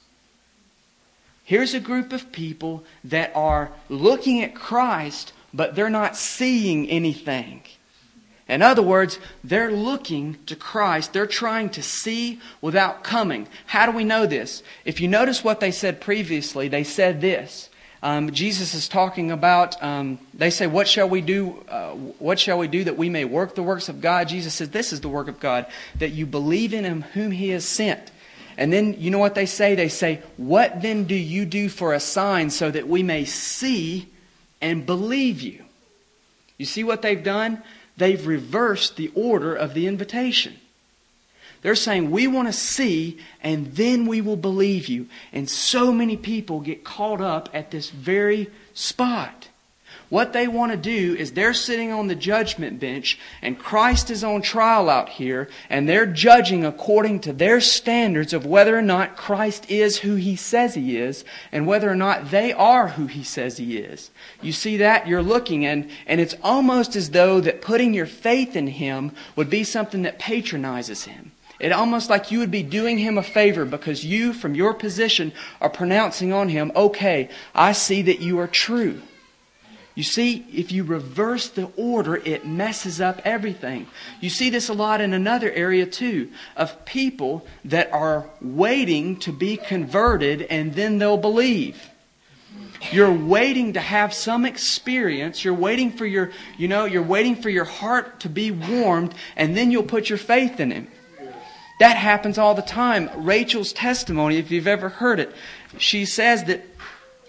Here's 1.44 1.72
a 1.72 1.78
group 1.78 2.12
of 2.12 2.32
people 2.32 2.82
that 3.04 3.30
are 3.36 3.70
looking 3.88 4.42
at 4.42 4.56
Christ, 4.56 5.32
but 5.54 5.76
they're 5.76 5.88
not 5.88 6.16
seeing 6.16 6.90
anything. 6.90 7.62
In 8.50 8.62
other 8.62 8.82
words, 8.82 9.20
they're 9.44 9.70
looking 9.70 10.36
to 10.46 10.56
Christ. 10.56 11.12
They're 11.12 11.24
trying 11.24 11.70
to 11.70 11.82
see 11.84 12.40
without 12.60 13.04
coming. 13.04 13.46
How 13.66 13.86
do 13.86 13.92
we 13.92 14.02
know 14.02 14.26
this? 14.26 14.64
If 14.84 15.00
you 15.00 15.06
notice 15.06 15.44
what 15.44 15.60
they 15.60 15.70
said 15.70 16.00
previously, 16.00 16.66
they 16.66 16.82
said 16.82 17.20
this. 17.20 17.70
Um, 18.02 18.32
Jesus 18.32 18.74
is 18.74 18.88
talking 18.88 19.30
about. 19.30 19.80
Um, 19.80 20.18
they 20.34 20.50
say, 20.50 20.66
"What 20.66 20.88
shall 20.88 21.08
we 21.08 21.20
do? 21.20 21.62
Uh, 21.68 21.90
what 22.18 22.40
shall 22.40 22.58
we 22.58 22.66
do 22.66 22.82
that 22.84 22.96
we 22.96 23.08
may 23.08 23.24
work 23.24 23.54
the 23.54 23.62
works 23.62 23.88
of 23.88 24.00
God?" 24.00 24.28
Jesus 24.28 24.54
says, 24.54 24.70
"This 24.70 24.92
is 24.92 25.00
the 25.00 25.08
work 25.08 25.28
of 25.28 25.38
God, 25.38 25.66
that 25.98 26.10
you 26.10 26.26
believe 26.26 26.74
in 26.74 26.84
Him 26.84 27.02
whom 27.14 27.30
He 27.30 27.50
has 27.50 27.64
sent." 27.68 28.10
And 28.58 28.72
then 28.72 28.96
you 28.98 29.10
know 29.10 29.18
what 29.18 29.36
they 29.36 29.46
say? 29.46 29.76
They 29.76 29.88
say, 29.88 30.22
"What 30.36 30.82
then 30.82 31.04
do 31.04 31.14
you 31.14 31.44
do 31.44 31.68
for 31.68 31.94
a 31.94 32.00
sign 32.00 32.50
so 32.50 32.70
that 32.70 32.88
we 32.88 33.04
may 33.04 33.26
see 33.26 34.08
and 34.60 34.84
believe 34.84 35.40
you?" 35.40 35.66
You 36.58 36.66
see 36.66 36.84
what 36.84 37.00
they've 37.00 37.22
done? 37.22 37.62
They've 38.00 38.26
reversed 38.26 38.96
the 38.96 39.12
order 39.14 39.54
of 39.54 39.74
the 39.74 39.86
invitation. 39.86 40.56
They're 41.62 41.76
saying, 41.76 42.10
We 42.10 42.26
want 42.26 42.48
to 42.48 42.52
see, 42.52 43.18
and 43.42 43.76
then 43.76 44.06
we 44.06 44.20
will 44.20 44.36
believe 44.36 44.88
you. 44.88 45.06
And 45.32 45.48
so 45.48 45.92
many 45.92 46.16
people 46.16 46.60
get 46.60 46.82
caught 46.82 47.20
up 47.20 47.48
at 47.52 47.70
this 47.70 47.90
very 47.90 48.50
spot. 48.74 49.49
What 50.10 50.32
they 50.32 50.48
want 50.48 50.72
to 50.72 50.76
do 50.76 51.14
is 51.14 51.30
they're 51.30 51.54
sitting 51.54 51.92
on 51.92 52.08
the 52.08 52.16
judgment 52.16 52.80
bench 52.80 53.16
and 53.40 53.56
Christ 53.56 54.10
is 54.10 54.24
on 54.24 54.42
trial 54.42 54.90
out 54.90 55.08
here 55.08 55.48
and 55.70 55.88
they're 55.88 56.04
judging 56.04 56.64
according 56.64 57.20
to 57.20 57.32
their 57.32 57.60
standards 57.60 58.32
of 58.32 58.44
whether 58.44 58.76
or 58.76 58.82
not 58.82 59.16
Christ 59.16 59.70
is 59.70 59.98
who 59.98 60.16
he 60.16 60.34
says 60.34 60.74
he 60.74 60.96
is 60.96 61.24
and 61.52 61.64
whether 61.64 61.88
or 61.88 61.94
not 61.94 62.32
they 62.32 62.52
are 62.52 62.88
who 62.88 63.06
he 63.06 63.22
says 63.22 63.58
he 63.58 63.78
is. 63.78 64.10
You 64.42 64.50
see 64.50 64.78
that? 64.78 65.06
You're 65.06 65.22
looking 65.22 65.64
and, 65.64 65.88
and 66.08 66.20
it's 66.20 66.34
almost 66.42 66.96
as 66.96 67.10
though 67.10 67.40
that 67.42 67.62
putting 67.62 67.94
your 67.94 68.06
faith 68.06 68.56
in 68.56 68.66
him 68.66 69.12
would 69.36 69.48
be 69.48 69.62
something 69.62 70.02
that 70.02 70.18
patronizes 70.18 71.04
him. 71.04 71.30
It 71.60 71.70
almost 71.70 72.10
like 72.10 72.32
you 72.32 72.40
would 72.40 72.50
be 72.50 72.64
doing 72.64 72.98
him 72.98 73.16
a 73.16 73.22
favor 73.22 73.64
because 73.64 74.04
you, 74.04 74.32
from 74.32 74.56
your 74.56 74.74
position, 74.74 75.32
are 75.60 75.70
pronouncing 75.70 76.32
on 76.32 76.48
him, 76.48 76.72
okay, 76.74 77.28
I 77.54 77.72
see 77.72 78.02
that 78.02 78.20
you 78.20 78.40
are 78.40 78.48
true. 78.48 79.02
You 79.94 80.04
see, 80.04 80.46
if 80.52 80.70
you 80.70 80.84
reverse 80.84 81.48
the 81.48 81.70
order, 81.76 82.16
it 82.16 82.46
messes 82.46 83.00
up 83.00 83.20
everything. 83.24 83.88
You 84.20 84.30
see 84.30 84.48
this 84.48 84.68
a 84.68 84.72
lot 84.72 85.00
in 85.00 85.12
another 85.12 85.50
area 85.50 85.84
too, 85.84 86.30
of 86.56 86.84
people 86.84 87.46
that 87.64 87.92
are 87.92 88.30
waiting 88.40 89.16
to 89.18 89.32
be 89.32 89.56
converted 89.56 90.42
and 90.42 90.74
then 90.74 90.98
they'll 90.98 91.16
believe. 91.16 91.90
You're 92.92 93.12
waiting 93.12 93.74
to 93.74 93.80
have 93.80 94.14
some 94.14 94.46
experience. 94.46 95.44
You're 95.44 95.54
waiting 95.54 95.92
for 95.92 96.06
your, 96.06 96.30
you 96.56 96.66
know, 96.66 96.86
you're 96.86 97.02
waiting 97.02 97.36
for 97.36 97.50
your 97.50 97.64
heart 97.64 98.20
to 98.20 98.28
be 98.28 98.50
warmed 98.50 99.14
and 99.36 99.56
then 99.56 99.70
you'll 99.70 99.82
put 99.82 100.08
your 100.08 100.18
faith 100.18 100.60
in 100.60 100.70
Him. 100.70 100.88
That 101.80 101.96
happens 101.96 102.36
all 102.38 102.54
the 102.54 102.62
time. 102.62 103.10
Rachel's 103.16 103.72
testimony, 103.72 104.36
if 104.36 104.50
you've 104.50 104.66
ever 104.66 104.88
heard 104.88 105.18
it, 105.18 105.34
she 105.78 106.04
says 106.04 106.44
that 106.44 106.69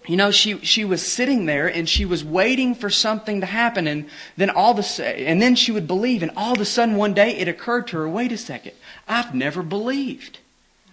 you 0.08 0.18
know, 0.18 0.32
she, 0.32 0.58
she 0.60 0.84
was 0.84 1.06
sitting 1.06 1.46
there 1.46 1.68
and 1.68 1.88
she 1.88 2.06
was 2.06 2.24
waiting 2.24 2.74
for 2.74 2.90
something 2.90 3.42
to 3.42 3.46
happen 3.46 3.86
and 3.86 4.08
then 4.36 4.50
all 4.50 4.74
the, 4.74 5.06
and 5.06 5.42
then 5.42 5.56
she 5.56 5.72
would 5.72 5.88
believe 5.88 6.24
and 6.24 6.32
all 6.36 6.54
of 6.54 6.60
a 6.60 6.66
sudden 6.66 6.96
one 6.96 7.14
day 7.14 7.38
it 7.38 7.48
occurred 7.48 7.88
to 7.88 7.98
her, 7.98 8.10
wait 8.10 8.32
a 8.32 8.38
second, 8.38 8.74
I've 9.08 9.36
never 9.36 9.62
believed. 9.62 10.40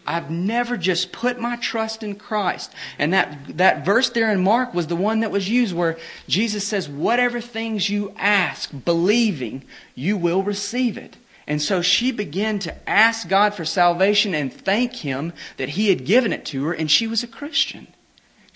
I've 0.07 0.31
never 0.31 0.79
just 0.79 1.13
put 1.13 1.39
my 1.39 1.57
trust 1.57 2.03
in 2.03 2.17
Christ. 2.17 2.73
And 2.99 3.13
that, 3.13 3.59
that 3.59 3.85
verse 3.85 4.09
there 4.09 4.31
in 4.31 4.43
Mark 4.43 4.73
was 4.73 4.87
the 4.87 4.97
one 4.97 5.21
that 5.21 5.31
was 5.31 5.51
used 5.51 5.75
where 5.75 5.99
Jesus 6.27 6.67
says, 6.67 6.89
whatever 6.89 7.43
things 7.43 7.91
you 7.91 8.15
ask, 8.17 8.71
believing, 8.85 9.65
you 9.95 10.17
will 10.17 10.43
receive 10.43 10.97
it. 10.97 11.17
And 11.47 11.61
so 11.61 11.83
she 11.83 12.11
began 12.11 12.59
to 12.61 12.89
ask 12.89 13.29
God 13.29 13.55
for 13.55 13.67
salvation 13.67 14.35
and 14.35 14.53
thank 14.53 14.97
Him 14.97 15.33
that 15.59 15.71
He 15.71 15.89
had 15.89 16.07
given 16.07 16.33
it 16.33 16.45
to 16.47 16.65
her, 16.67 16.73
and 16.73 16.91
she 16.91 17.07
was 17.07 17.23
a 17.23 17.27
Christian. 17.29 17.89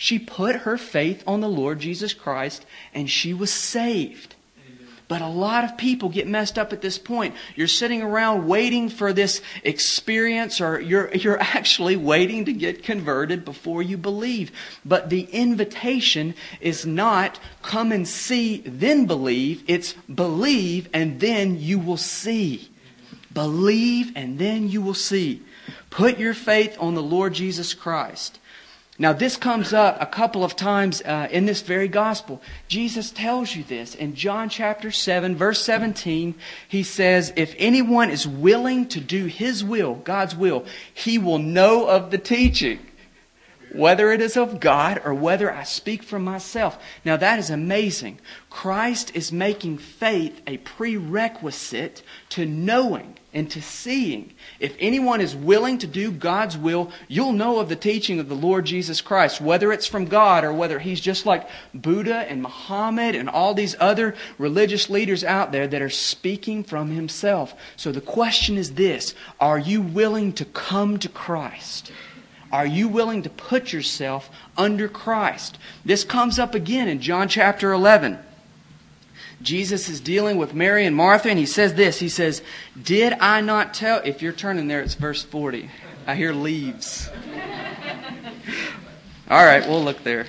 She 0.03 0.19
put 0.19 0.57
her 0.57 0.77
faith 0.77 1.23
on 1.29 1.43
the 1.43 1.49
Lord 1.49 1.79
Jesus 1.79 2.13
Christ 2.13 2.67
and 2.93 3.09
she 3.09 3.33
was 3.33 3.53
saved. 3.53 4.35
But 5.07 5.23
a 5.23 5.29
lot 5.29 5.63
of 5.63 5.77
people 5.77 6.09
get 6.09 6.27
messed 6.27 6.59
up 6.59 6.73
at 6.73 6.81
this 6.81 6.99
point. 6.99 7.37
You're 7.55 7.69
sitting 7.69 8.03
around 8.03 8.49
waiting 8.49 8.89
for 8.89 9.13
this 9.13 9.41
experience, 9.63 10.61
or 10.61 10.81
you're, 10.81 11.15
you're 11.15 11.41
actually 11.41 11.95
waiting 11.95 12.47
to 12.47 12.53
get 12.53 12.83
converted 12.83 13.45
before 13.45 13.81
you 13.81 13.97
believe. 13.97 14.51
But 14.85 15.09
the 15.09 15.29
invitation 15.31 16.35
is 16.61 16.85
not 16.85 17.39
come 17.63 17.93
and 17.93 18.09
see, 18.09 18.61
then 18.67 19.07
believe. 19.07 19.63
It's 19.69 19.93
believe 20.13 20.89
and 20.93 21.21
then 21.21 21.61
you 21.61 21.79
will 21.79 21.97
see. 21.97 22.71
Believe 23.33 24.11
and 24.17 24.37
then 24.37 24.69
you 24.69 24.83
will 24.83 24.95
see. 24.95 25.43
Put 25.91 26.19
your 26.19 26.35
faith 26.35 26.77
on 26.81 26.97
the 26.97 27.03
Lord 27.05 27.35
Jesus 27.35 27.73
Christ. 27.73 28.41
Now, 29.03 29.13
this 29.13 29.37
comes 29.37 29.73
up 29.73 30.01
a 30.01 30.07
couple 30.07 30.45
of 30.45 30.55
times 30.55 31.03
uh, 31.03 31.27
in 31.29 31.45
this 31.45 31.63
very 31.63 31.89
gospel. 31.89 32.41
Jesus 32.69 33.11
tells 33.11 33.57
you 33.57 33.65
this. 33.65 33.97
In 33.97 34.15
John 34.15 34.49
chapter 34.49 34.93
7, 34.93 35.35
verse 35.35 35.61
17, 35.65 36.37
he 36.69 36.85
says, 36.85 37.33
If 37.35 37.53
anyone 37.59 38.11
is 38.11 38.29
willing 38.29 38.87
to 38.91 39.01
do 39.01 39.25
his 39.25 39.65
will, 39.65 39.97
God's 39.97 40.37
will, 40.37 40.65
he 40.95 41.19
will 41.19 41.41
know 41.41 41.89
of 41.89 42.13
the 42.13 42.19
teaching 42.19 42.79
whether 43.73 44.13
it 44.13 44.21
is 44.21 44.37
of 44.37 44.61
God 44.61 45.03
or 45.05 45.13
whether 45.13 45.53
I 45.53 45.65
speak 45.65 46.05
from 46.05 46.23
myself. 46.23 46.81
Now 47.05 47.17
that 47.17 47.41
is 47.41 47.51
amazing. 47.51 48.21
Christ 48.51 49.11
is 49.17 49.33
making 49.33 49.79
faith 49.79 50.41
a 50.47 50.59
prerequisite 50.59 52.05
to 52.29 52.47
knowing 52.47 53.19
and 53.35 53.51
to 53.51 53.63
seeing. 53.63 54.33
If 54.61 54.77
anyone 54.79 55.21
is 55.21 55.35
willing 55.35 55.79
to 55.79 55.87
do 55.87 56.11
God's 56.11 56.57
will, 56.57 56.93
you'll 57.09 57.33
know 57.33 57.59
of 57.59 57.69
the 57.69 57.77
teaching 57.77 58.21
of 58.21 58.29
the 58.29 58.35
Lord 58.35 58.67
Jesus 58.67 59.01
Christ, 59.01 59.41
whether 59.41 59.73
it's 59.73 59.87
from 59.87 60.05
God 60.05 60.45
or 60.45 60.53
whether 60.53 60.79
he's 60.79 61.01
just 61.01 61.25
like 61.25 61.49
Buddha 61.73 62.27
and 62.29 62.43
Muhammad 62.43 63.15
and 63.15 63.31
all 63.31 63.55
these 63.55 63.75
other 63.81 64.15
religious 64.39 64.91
leaders 64.91 65.25
out 65.25 65.51
there 65.51 65.67
that 65.67 65.83
are 65.83 65.91
speaking 65.91 66.63
from 66.63 66.91
himself. 66.91 67.55
So 67.77 67.91
the 67.91 68.01
question 68.01 68.59
is 68.59 68.75
this 68.75 69.15
Are 69.41 69.59
you 69.59 69.81
willing 69.81 70.33
to 70.35 70.45
come 70.45 70.99
to 70.99 71.09
Christ? 71.09 71.91
Are 72.53 72.67
you 72.67 72.87
willing 72.87 73.23
to 73.23 73.31
put 73.31 73.73
yourself 73.73 74.31
under 74.59 74.87
Christ? 74.87 75.59
This 75.87 76.05
comes 76.05 76.39
up 76.39 76.55
again 76.55 76.87
in 76.87 77.01
John 77.01 77.29
chapter 77.29 77.73
11. 77.73 78.19
Jesus 79.43 79.89
is 79.89 80.01
dealing 80.01 80.37
with 80.37 80.55
Mary 80.55 80.87
and 80.87 80.95
Martha, 80.95 81.29
and 81.29 81.39
he 81.39 81.47
says 81.47 81.75
this. 81.75 81.99
He 81.99 82.09
says, 82.09 82.43
Did 82.81 83.15
I 83.15 83.41
not 83.41 83.75
tell? 83.75 84.01
If 84.05 84.23
you're 84.23 84.33
turning 84.33 84.69
there, 84.69 84.81
it's 84.81 84.95
verse 84.95 85.23
40. 85.23 85.69
I 86.07 86.15
hear 86.15 86.33
leaves. 86.33 87.11
All 89.31 89.45
right, 89.45 89.67
we'll 89.67 89.83
look 89.83 90.03
there. 90.05 90.27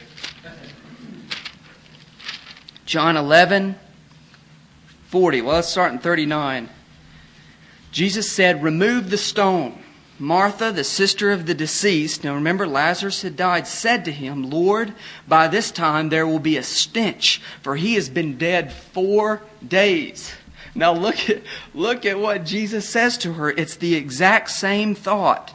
John 2.85 3.17
11, 3.17 3.75
40. 5.07 5.41
Well, 5.41 5.55
let's 5.55 5.67
start 5.67 5.93
in 5.93 5.99
39. 5.99 6.69
Jesus 7.91 8.31
said, 8.31 8.63
Remove 8.63 9.09
the 9.09 9.17
stone. 9.17 9.82
Martha, 10.19 10.71
the 10.71 10.83
sister 10.83 11.31
of 11.31 11.45
the 11.45 11.55
deceased, 11.55 12.23
now 12.23 12.35
remember 12.35 12.67
Lazarus 12.67 13.23
had 13.23 13.35
died, 13.35 13.67
said 13.67 14.05
to 14.05 14.11
him, 14.11 14.49
Lord, 14.49 14.93
by 15.27 15.47
this 15.47 15.71
time 15.71 16.09
there 16.09 16.27
will 16.27 16.39
be 16.39 16.55
a 16.55 16.63
stench, 16.63 17.41
for 17.61 17.75
he 17.75 17.95
has 17.95 18.09
been 18.09 18.37
dead 18.37 18.71
four 18.71 19.41
days. 19.67 20.33
Now 20.75 20.93
look 20.93 21.29
at, 21.29 21.41
look 21.73 22.05
at 22.05 22.19
what 22.19 22.45
Jesus 22.45 22.87
says 22.87 23.17
to 23.19 23.33
her. 23.33 23.49
It's 23.49 23.75
the 23.75 23.95
exact 23.95 24.51
same 24.51 24.95
thought. 24.95 25.53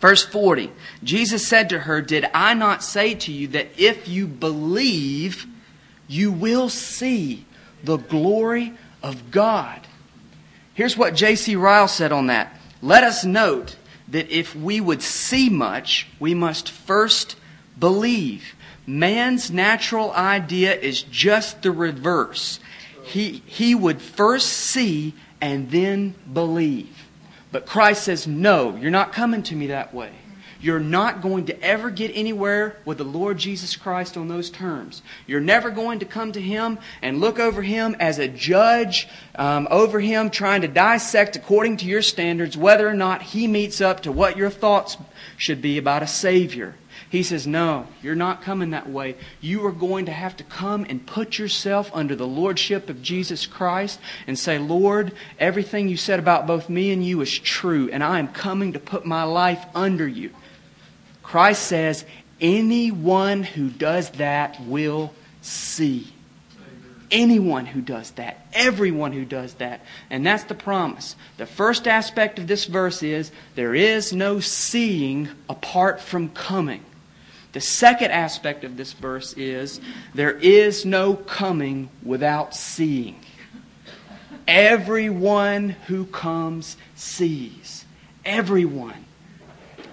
Verse 0.00 0.24
40 0.24 0.72
Jesus 1.04 1.46
said 1.46 1.68
to 1.70 1.80
her, 1.80 2.02
Did 2.02 2.26
I 2.34 2.54
not 2.54 2.82
say 2.82 3.14
to 3.14 3.32
you 3.32 3.48
that 3.48 3.68
if 3.78 4.08
you 4.08 4.26
believe, 4.26 5.46
you 6.08 6.32
will 6.32 6.68
see 6.68 7.46
the 7.84 7.98
glory 7.98 8.74
of 9.02 9.30
God? 9.30 9.86
Here's 10.74 10.96
what 10.96 11.14
J.C. 11.14 11.54
Ryle 11.54 11.88
said 11.88 12.12
on 12.12 12.26
that. 12.26 12.56
Let 12.82 13.04
us 13.04 13.24
note 13.24 13.76
that 14.08 14.28
if 14.30 14.54
we 14.56 14.80
would 14.80 15.02
see 15.02 15.48
much, 15.48 16.08
we 16.18 16.34
must 16.34 16.68
first 16.68 17.36
believe. 17.78 18.54
Man's 18.86 19.50
natural 19.50 20.12
idea 20.12 20.74
is 20.74 21.02
just 21.02 21.62
the 21.62 21.70
reverse. 21.70 22.58
He, 23.04 23.42
he 23.46 23.74
would 23.74 24.02
first 24.02 24.48
see 24.48 25.14
and 25.40 25.70
then 25.70 26.14
believe. 26.32 27.06
But 27.52 27.66
Christ 27.66 28.04
says, 28.04 28.26
No, 28.26 28.76
you're 28.76 28.90
not 28.90 29.12
coming 29.12 29.42
to 29.44 29.54
me 29.54 29.68
that 29.68 29.94
way. 29.94 30.12
You're 30.62 30.78
not 30.78 31.22
going 31.22 31.46
to 31.46 31.60
ever 31.60 31.90
get 31.90 32.12
anywhere 32.14 32.76
with 32.84 32.98
the 32.98 33.04
Lord 33.04 33.36
Jesus 33.36 33.74
Christ 33.74 34.16
on 34.16 34.28
those 34.28 34.48
terms. 34.48 35.02
You're 35.26 35.40
never 35.40 35.70
going 35.70 35.98
to 35.98 36.06
come 36.06 36.30
to 36.32 36.40
Him 36.40 36.78
and 37.02 37.20
look 37.20 37.40
over 37.40 37.62
Him 37.62 37.96
as 37.98 38.20
a 38.20 38.28
judge 38.28 39.08
um, 39.34 39.66
over 39.72 39.98
Him, 39.98 40.30
trying 40.30 40.62
to 40.62 40.68
dissect 40.68 41.34
according 41.34 41.78
to 41.78 41.86
your 41.86 42.00
standards 42.00 42.56
whether 42.56 42.88
or 42.88 42.94
not 42.94 43.22
He 43.22 43.48
meets 43.48 43.80
up 43.80 44.02
to 44.02 44.12
what 44.12 44.36
your 44.36 44.50
thoughts 44.50 44.96
should 45.36 45.60
be 45.60 45.78
about 45.78 46.04
a 46.04 46.06
Savior. 46.06 46.76
He 47.10 47.24
says, 47.24 47.46
No, 47.46 47.88
you're 48.00 48.14
not 48.14 48.40
coming 48.40 48.70
that 48.70 48.88
way. 48.88 49.16
You 49.40 49.66
are 49.66 49.72
going 49.72 50.06
to 50.06 50.12
have 50.12 50.36
to 50.36 50.44
come 50.44 50.86
and 50.88 51.04
put 51.04 51.38
yourself 51.38 51.90
under 51.92 52.16
the 52.16 52.26
Lordship 52.26 52.88
of 52.88 53.02
Jesus 53.02 53.46
Christ 53.46 54.00
and 54.26 54.38
say, 54.38 54.58
Lord, 54.58 55.12
everything 55.38 55.88
you 55.88 55.98
said 55.98 56.20
about 56.20 56.46
both 56.46 56.70
me 56.70 56.92
and 56.92 57.04
you 57.04 57.20
is 57.20 57.36
true, 57.36 57.90
and 57.92 58.02
I 58.02 58.20
am 58.20 58.28
coming 58.28 58.72
to 58.74 58.78
put 58.78 59.04
my 59.04 59.24
life 59.24 59.62
under 59.74 60.06
you. 60.06 60.30
Christ 61.32 61.62
says, 61.62 62.04
anyone 62.42 63.42
who 63.42 63.70
does 63.70 64.10
that 64.10 64.60
will 64.66 65.14
see. 65.40 66.12
Anyone 67.10 67.64
who 67.64 67.80
does 67.80 68.10
that. 68.10 68.46
Everyone 68.52 69.12
who 69.12 69.24
does 69.24 69.54
that. 69.54 69.80
And 70.10 70.26
that's 70.26 70.44
the 70.44 70.54
promise. 70.54 71.16
The 71.38 71.46
first 71.46 71.88
aspect 71.88 72.38
of 72.38 72.48
this 72.48 72.66
verse 72.66 73.02
is 73.02 73.32
there 73.54 73.74
is 73.74 74.12
no 74.12 74.40
seeing 74.40 75.30
apart 75.48 76.02
from 76.02 76.28
coming. 76.28 76.84
The 77.52 77.62
second 77.62 78.10
aspect 78.10 78.62
of 78.62 78.76
this 78.76 78.92
verse 78.92 79.32
is 79.32 79.80
there 80.14 80.36
is 80.36 80.84
no 80.84 81.14
coming 81.14 81.88
without 82.02 82.54
seeing. 82.54 83.18
Everyone 84.46 85.70
who 85.86 86.04
comes 86.04 86.76
sees. 86.94 87.86
Everyone. 88.22 89.06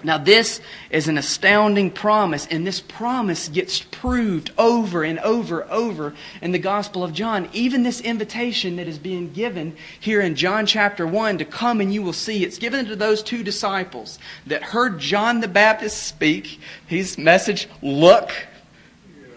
Now, 0.02 0.18
this 0.18 0.60
is 0.90 1.08
an 1.08 1.18
astounding 1.18 1.90
promise, 1.90 2.46
and 2.50 2.66
this 2.66 2.80
promise 2.80 3.48
gets 3.48 3.80
proved 3.80 4.50
over 4.56 5.02
and 5.02 5.18
over 5.20 5.60
and 5.60 5.70
over 5.70 6.14
in 6.40 6.52
the 6.52 6.58
Gospel 6.58 7.04
of 7.04 7.12
John. 7.12 7.48
Even 7.52 7.82
this 7.82 8.00
invitation 8.00 8.76
that 8.76 8.88
is 8.88 8.98
being 8.98 9.32
given 9.32 9.76
here 9.98 10.20
in 10.20 10.34
John 10.34 10.66
chapter 10.66 11.06
1 11.06 11.38
to 11.38 11.44
come 11.44 11.80
and 11.80 11.92
you 11.92 12.02
will 12.02 12.12
see, 12.12 12.44
it's 12.44 12.58
given 12.58 12.86
to 12.86 12.96
those 12.96 13.22
two 13.22 13.42
disciples 13.42 14.18
that 14.46 14.62
heard 14.62 14.98
John 14.98 15.40
the 15.40 15.48
Baptist 15.48 16.02
speak 16.02 16.60
his 16.86 17.18
message, 17.18 17.68
Look, 17.82 18.30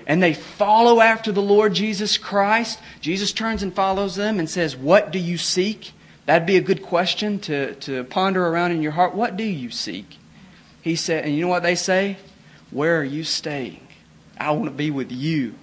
and 0.07 0.21
they 0.21 0.33
follow 0.33 1.01
after 1.01 1.31
the 1.31 1.41
Lord 1.41 1.73
Jesus 1.73 2.17
Christ. 2.17 2.79
Jesus 3.01 3.31
turns 3.31 3.63
and 3.63 3.73
follows 3.73 4.15
them 4.15 4.39
and 4.39 4.49
says, 4.49 4.75
What 4.75 5.11
do 5.11 5.19
you 5.19 5.37
seek? 5.37 5.91
That'd 6.25 6.45
be 6.45 6.57
a 6.57 6.61
good 6.61 6.83
question 6.83 7.39
to, 7.39 7.75
to 7.75 8.05
ponder 8.05 8.45
around 8.47 8.71
in 8.71 8.81
your 8.81 8.93
heart. 8.93 9.13
What 9.13 9.35
do 9.35 9.43
you 9.43 9.69
seek? 9.69 10.17
He 10.83 10.97
said, 10.97 11.23
and 11.23 11.33
you 11.33 11.41
know 11.41 11.47
what 11.47 11.63
they 11.63 11.75
say? 11.75 12.17
Where 12.69 12.99
are 12.99 13.05
you 13.05 13.23
staying? 13.23 13.87
I 14.37 14.51
want 14.51 14.65
to 14.65 14.71
be 14.71 14.91
with 14.91 15.11
you. 15.11 15.55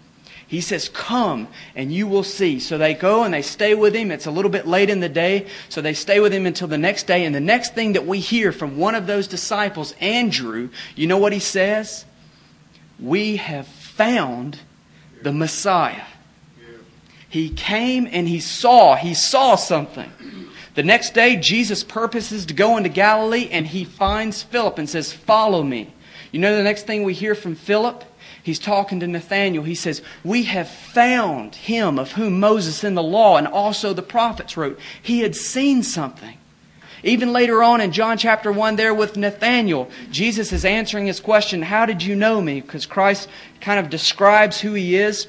He 0.47 0.63
says, 0.63 0.89
Come 0.89 1.47
and 1.77 1.93
you 1.93 2.07
will 2.07 2.25
see. 2.25 2.59
So 2.59 2.79
they 2.79 2.95
go 2.95 3.23
and 3.23 3.35
they 3.35 3.43
stay 3.43 3.75
with 3.75 3.95
him. 3.95 4.11
It's 4.11 4.27
a 4.27 4.31
little 4.31 4.51
bit 4.51 4.67
late 4.67 4.89
in 4.89 5.01
the 5.01 5.09
day, 5.09 5.47
so 5.69 5.81
they 5.81 5.93
stay 5.93 6.21
with 6.21 6.33
him 6.33 6.47
until 6.47 6.69
the 6.69 6.79
next 6.79 7.07
day. 7.07 7.25
And 7.25 7.35
the 7.35 7.39
next 7.39 7.75
thing 7.75 7.93
that 7.93 8.07
we 8.07 8.19
hear 8.19 8.51
from 8.51 8.79
one 8.79 8.95
of 8.95 9.07
those 9.07 9.29
disciples, 9.29 9.95
Andrew, 10.01 10.71
you 10.97 11.07
know 11.07 11.19
what 11.19 11.33
he 11.35 11.39
says? 11.39 12.05
We 12.99 13.37
have 13.37 13.67
found 13.69 14.59
the 15.23 15.33
Messiah. 15.33 16.05
He 17.29 17.51
came 17.51 18.09
and 18.11 18.27
he 18.27 18.41
saw, 18.41 18.97
he 18.97 19.15
saw 19.15 19.55
something. 19.55 20.11
The 20.75 20.83
next 20.83 21.15
day, 21.15 21.37
Jesus 21.37 21.83
purposes 21.83 22.47
to 22.47 22.55
go 22.55 22.77
into 22.77 22.89
Galilee 22.89 23.49
and 23.51 23.67
he 23.67 23.85
finds 23.85 24.43
Philip 24.43 24.79
and 24.79 24.89
says, 24.89 25.13
Follow 25.13 25.63
me. 25.63 25.93
You 26.33 26.39
know 26.39 26.57
the 26.57 26.63
next 26.63 26.87
thing 26.87 27.03
we 27.03 27.15
hear 27.15 27.35
from 27.35 27.55
Philip? 27.55 28.05
He's 28.43 28.59
talking 28.59 29.01
to 29.01 29.07
Nathanael. 29.07 29.65
He 29.65 29.75
says, 29.75 30.01
We 30.25 30.45
have 30.45 30.69
found 30.69 31.55
him 31.55 31.99
of 31.99 32.13
whom 32.13 32.41
Moses 32.41 32.85
in 32.85 32.95
the 32.95 33.03
law 33.03 33.37
and 33.37 33.47
also 33.47 33.93
the 33.93 34.03
prophets 34.03 34.57
wrote. 34.57 34.79
He 35.03 35.21
had 35.21 35.35
seen 35.35 35.83
something. 35.83 36.37
Even 37.03 37.33
later 37.33 37.63
on 37.63 37.81
in 37.81 37.93
John 37.93 38.19
chapter 38.19 38.53
1, 38.53 38.77
there 38.77 38.95
with 38.95 39.17
Nathanael, 39.17 39.91
Jesus 40.11 40.53
is 40.53 40.65
answering 40.65 41.07
his 41.07 41.21
question, 41.21 41.63
How 41.63 41.87
did 41.87 42.03
you 42.03 42.15
know 42.15 42.41
me? 42.41 42.61
Because 42.61 42.87
Christ 42.87 43.29
kind 43.61 43.81
of 43.81 43.91
describes 43.91 44.61
who 44.61 44.75
he 44.75 44.97
is. 44.97 45.27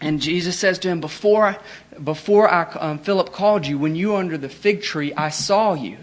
And 0.00 0.20
Jesus 0.20 0.58
says 0.58 0.78
to 0.80 0.88
him, 0.88 1.00
Before, 1.00 1.56
before 2.02 2.50
I, 2.50 2.64
um, 2.74 2.98
Philip 2.98 3.32
called 3.32 3.66
you, 3.66 3.78
when 3.78 3.96
you 3.96 4.10
were 4.10 4.18
under 4.18 4.36
the 4.36 4.48
fig 4.48 4.82
tree, 4.82 5.12
I 5.14 5.30
saw 5.30 5.74
you. 5.74 5.96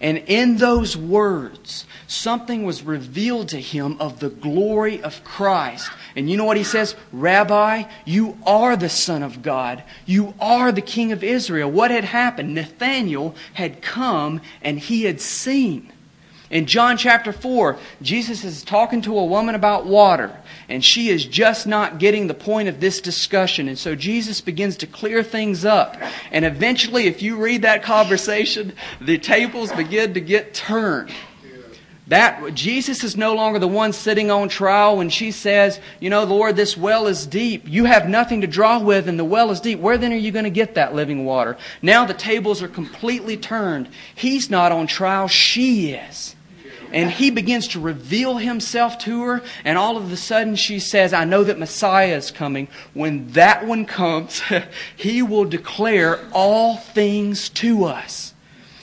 And 0.00 0.18
in 0.26 0.56
those 0.56 0.96
words, 0.96 1.86
something 2.08 2.64
was 2.64 2.82
revealed 2.82 3.50
to 3.50 3.60
him 3.60 3.96
of 4.00 4.18
the 4.18 4.30
glory 4.30 5.00
of 5.00 5.22
Christ. 5.22 5.92
And 6.16 6.28
you 6.28 6.36
know 6.36 6.44
what 6.44 6.56
he 6.56 6.64
says? 6.64 6.96
Rabbi, 7.12 7.84
you 8.04 8.36
are 8.44 8.76
the 8.76 8.88
Son 8.88 9.22
of 9.22 9.42
God. 9.42 9.84
You 10.04 10.34
are 10.40 10.72
the 10.72 10.82
King 10.82 11.12
of 11.12 11.22
Israel. 11.22 11.70
What 11.70 11.92
had 11.92 12.02
happened? 12.02 12.52
Nathanael 12.52 13.36
had 13.54 13.80
come 13.80 14.40
and 14.60 14.80
he 14.80 15.04
had 15.04 15.20
seen. 15.20 15.92
In 16.52 16.66
John 16.66 16.98
chapter 16.98 17.32
4, 17.32 17.78
Jesus 18.02 18.44
is 18.44 18.62
talking 18.62 19.00
to 19.02 19.18
a 19.18 19.24
woman 19.24 19.54
about 19.54 19.86
water, 19.86 20.36
and 20.68 20.84
she 20.84 21.08
is 21.08 21.24
just 21.24 21.66
not 21.66 21.98
getting 21.98 22.26
the 22.26 22.34
point 22.34 22.68
of 22.68 22.78
this 22.78 23.00
discussion. 23.00 23.68
And 23.68 23.78
so 23.78 23.94
Jesus 23.94 24.42
begins 24.42 24.76
to 24.76 24.86
clear 24.86 25.22
things 25.22 25.64
up. 25.64 25.96
And 26.30 26.44
eventually, 26.44 27.06
if 27.06 27.22
you 27.22 27.36
read 27.36 27.62
that 27.62 27.82
conversation, 27.82 28.74
the 29.00 29.16
tables 29.16 29.72
begin 29.72 30.12
to 30.12 30.20
get 30.20 30.52
turned. 30.52 31.10
That 32.08 32.52
Jesus 32.52 33.02
is 33.02 33.16
no 33.16 33.34
longer 33.34 33.58
the 33.58 33.66
one 33.66 33.94
sitting 33.94 34.30
on 34.30 34.50
trial 34.50 34.98
when 34.98 35.08
she 35.08 35.30
says, 35.30 35.80
"You 36.00 36.10
know, 36.10 36.24
Lord, 36.24 36.56
this 36.56 36.76
well 36.76 37.06
is 37.06 37.24
deep. 37.24 37.64
You 37.66 37.86
have 37.86 38.10
nothing 38.10 38.42
to 38.42 38.46
draw 38.46 38.78
with, 38.78 39.08
and 39.08 39.18
the 39.18 39.24
well 39.24 39.50
is 39.50 39.60
deep. 39.60 39.78
Where 39.78 39.96
then 39.96 40.12
are 40.12 40.16
you 40.16 40.32
going 40.32 40.44
to 40.44 40.50
get 40.50 40.74
that 40.74 40.94
living 40.94 41.24
water?" 41.24 41.56
Now 41.80 42.04
the 42.04 42.12
tables 42.12 42.62
are 42.62 42.68
completely 42.68 43.38
turned. 43.38 43.88
He's 44.14 44.50
not 44.50 44.70
on 44.72 44.86
trial; 44.86 45.28
she 45.28 45.92
is 45.92 46.34
and 46.92 47.10
he 47.10 47.30
begins 47.30 47.68
to 47.68 47.80
reveal 47.80 48.36
himself 48.36 48.98
to 48.98 49.22
her, 49.24 49.42
and 49.64 49.78
all 49.78 49.96
of 49.96 50.12
a 50.12 50.16
sudden 50.16 50.56
she 50.56 50.78
says, 50.78 51.12
I 51.12 51.24
know 51.24 51.42
that 51.44 51.58
Messiah 51.58 52.16
is 52.16 52.30
coming. 52.30 52.68
When 52.92 53.28
that 53.32 53.66
one 53.66 53.86
comes, 53.86 54.42
he 54.96 55.22
will 55.22 55.44
declare 55.44 56.20
all 56.32 56.76
things 56.76 57.48
to 57.50 57.84
us. 57.84 58.34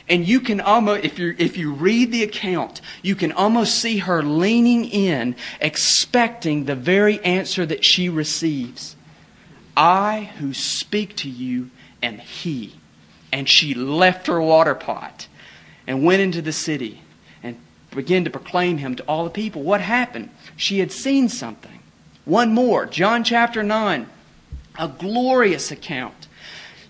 And 0.10 0.28
you 0.28 0.40
can 0.40 0.60
almost, 0.60 1.06
if 1.06 1.20
you, 1.20 1.36
if 1.38 1.56
you 1.56 1.72
read 1.72 2.12
the 2.12 2.24
account, 2.24 2.82
you 3.04 3.16
can 3.16 3.32
almost 3.32 3.76
see 3.76 4.00
her 4.00 4.24
leaning 4.24 4.86
in, 4.86 5.36
expecting 5.62 6.66
the 6.66 6.76
very 6.76 7.24
answer 7.24 7.64
that 7.68 7.86
she 7.86 8.10
receives. 8.10 8.96
I 9.78 10.32
who 10.40 10.54
speak 10.56 11.16
to 11.18 11.30
you 11.30 11.70
am 12.02 12.18
he. 12.18 12.80
And 13.32 13.48
she 13.48 13.76
left 13.76 14.26
her 14.26 14.42
water 14.42 14.74
pot 14.74 15.28
and 15.86 16.04
went 16.04 16.22
into 16.24 16.42
the 16.42 16.52
city 16.52 17.04
begin 17.96 18.24
to 18.24 18.30
proclaim 18.30 18.78
him 18.78 18.96
to 18.96 19.04
all 19.04 19.24
the 19.24 19.30
people. 19.30 19.64
What 19.64 19.82
happened? 19.82 20.30
She 20.56 20.80
had 20.80 20.92
seen 20.92 21.30
something. 21.30 21.80
One 22.26 22.54
more, 22.54 22.86
John 22.86 23.24
chapter 23.24 23.64
9, 23.64 24.08
a 24.78 24.88
glorious 24.88 25.72
account. 25.72 26.19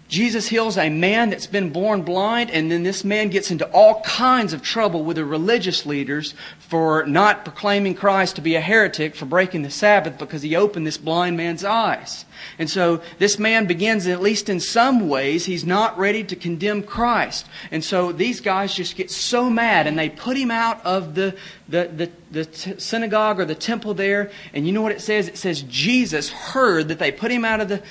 Jesus 0.10 0.48
heals 0.48 0.76
a 0.76 0.90
man 0.90 1.30
that's 1.30 1.46
been 1.46 1.70
born 1.70 2.02
blind, 2.02 2.50
and 2.50 2.72
then 2.72 2.82
this 2.82 3.04
man 3.04 3.30
gets 3.30 3.52
into 3.52 3.70
all 3.70 4.02
kinds 4.02 4.54
of 4.54 4.64
trouble 4.64 5.04
with 5.04 5.18
the 5.18 5.24
religious 5.24 5.86
leaders 5.86 6.34
for 6.58 7.06
not 7.06 7.46
proclaiming 7.46 7.94
Christ 7.94 8.36
to 8.36 8.42
be 8.42 8.56
a 8.56 8.62
heretic, 8.62 9.16
for 9.16 9.26
breaking 9.26 9.62
the 9.62 9.70
Sabbath, 9.70 10.18
because 10.18 10.42
he 10.42 10.56
opened 10.56 10.88
this 10.88 10.98
blind 10.98 11.38
man's 11.38 11.64
eyes. 11.64 12.26
And 12.58 12.68
so 12.68 13.04
this 13.20 13.38
man 13.38 13.68
begins, 13.68 14.08
at 14.08 14.20
least 14.20 14.50
in 14.50 14.60
some 14.60 15.08
ways, 15.08 15.46
he's 15.46 15.64
not 15.64 15.96
ready 15.96 16.24
to 16.24 16.36
condemn 16.36 16.82
Christ. 16.82 17.46
And 17.70 17.84
so 17.84 18.12
these 18.12 18.42
guys 18.42 18.74
just 18.74 18.96
get 18.96 19.12
so 19.12 19.48
mad, 19.48 19.86
and 19.86 19.98
they 19.98 20.10
put 20.10 20.36
him 20.36 20.50
out 20.50 20.84
of 20.84 21.14
the, 21.14 21.36
the, 21.70 22.12
the, 22.32 22.44
the 22.44 22.80
synagogue 22.80 23.40
or 23.40 23.46
the 23.46 23.56
temple 23.56 23.94
there. 23.94 24.32
And 24.54 24.66
you 24.66 24.74
know 24.74 24.82
what 24.82 24.92
it 24.92 25.02
says? 25.02 25.28
It 25.28 25.38
says 25.38 25.62
Jesus 25.64 26.30
heard 26.30 26.88
that 26.88 27.00
they 27.00 27.12
put 27.12 27.32
him 27.32 27.46
out 27.46 27.62
of 27.62 27.70
the 27.70 27.84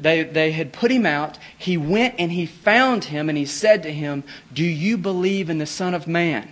they, 0.00 0.24
they 0.24 0.52
had 0.52 0.72
put 0.72 0.90
him 0.90 1.06
out. 1.06 1.38
He 1.56 1.76
went 1.76 2.14
and 2.18 2.32
he 2.32 2.46
found 2.46 3.04
him 3.04 3.28
and 3.28 3.36
he 3.36 3.44
said 3.44 3.82
to 3.82 3.92
him, 3.92 4.24
Do 4.52 4.64
you 4.64 4.96
believe 4.96 5.50
in 5.50 5.58
the 5.58 5.66
Son 5.66 5.94
of 5.94 6.06
Man? 6.06 6.48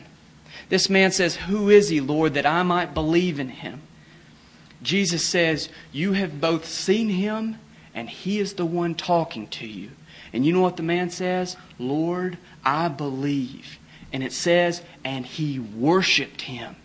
This 0.69 0.89
man 0.89 1.13
says, 1.13 1.37
Who 1.37 1.69
is 1.69 1.89
he, 1.89 2.01
Lord, 2.01 2.35
that 2.35 2.47
I 2.47 2.63
might 2.63 2.95
believe 2.95 3.41
in 3.41 3.49
him? 3.49 3.83
Jesus 4.83 5.25
says, 5.25 5.69
You 5.93 6.13
have 6.13 6.41
both 6.41 6.67
seen 6.67 7.09
him 7.09 7.59
and 7.95 8.09
he 8.09 8.39
is 8.39 8.55
the 8.55 8.67
one 8.67 8.95
talking 8.95 9.47
to 9.49 9.67
you. 9.67 9.91
And 10.33 10.47
you 10.47 10.53
know 10.53 10.61
what 10.61 10.77
the 10.77 10.83
man 10.83 11.11
says? 11.11 11.57
Lord, 11.79 12.39
I 12.65 12.89
believe. 12.89 13.79
And 14.13 14.23
it 14.23 14.33
says, 14.33 14.83
And 15.05 15.25
he 15.25 15.59
worshiped 15.59 16.43
him. 16.43 16.77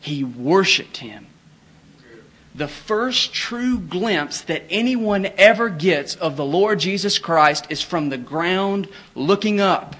He 0.00 0.24
worshiped 0.24 0.98
him 0.98 1.26
the 2.54 2.68
first 2.68 3.32
true 3.32 3.78
glimpse 3.78 4.40
that 4.42 4.64
anyone 4.70 5.26
ever 5.38 5.68
gets 5.68 6.16
of 6.16 6.36
the 6.36 6.44
Lord 6.44 6.80
Jesus 6.80 7.18
Christ 7.18 7.66
is 7.70 7.80
from 7.80 8.08
the 8.08 8.18
ground 8.18 8.88
looking 9.14 9.60
up. 9.60 9.96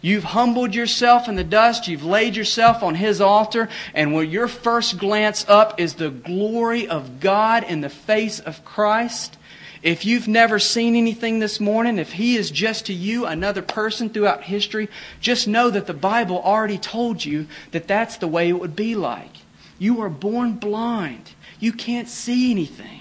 You've 0.00 0.24
humbled 0.24 0.74
yourself 0.74 1.28
in 1.28 1.34
the 1.34 1.42
dust. 1.42 1.88
You've 1.88 2.04
laid 2.04 2.36
yourself 2.36 2.82
on 2.82 2.94
His 2.94 3.20
altar. 3.20 3.68
And 3.94 4.14
where 4.14 4.22
your 4.22 4.46
first 4.46 4.98
glance 4.98 5.44
up 5.48 5.80
is 5.80 5.94
the 5.94 6.10
glory 6.10 6.86
of 6.86 7.18
God 7.18 7.64
in 7.64 7.80
the 7.80 7.88
face 7.88 8.38
of 8.38 8.64
Christ. 8.64 9.36
If 9.82 10.04
you've 10.04 10.28
never 10.28 10.58
seen 10.58 10.96
anything 10.96 11.38
this 11.38 11.60
morning, 11.60 11.98
if 11.98 12.12
He 12.12 12.36
is 12.36 12.50
just 12.50 12.86
to 12.86 12.92
you 12.92 13.26
another 13.26 13.62
person 13.62 14.10
throughout 14.10 14.44
history, 14.44 14.88
just 15.20 15.46
know 15.46 15.70
that 15.70 15.86
the 15.86 15.94
Bible 15.94 16.40
already 16.42 16.78
told 16.78 17.24
you 17.24 17.46
that 17.70 17.86
that's 17.86 18.16
the 18.16 18.28
way 18.28 18.48
it 18.48 18.58
would 18.60 18.74
be 18.74 18.94
like. 18.94 19.36
You 19.78 20.00
are 20.02 20.08
born 20.08 20.54
blind. 20.54 21.30
You 21.60 21.72
can't 21.72 22.08
see 22.08 22.50
anything. 22.50 22.97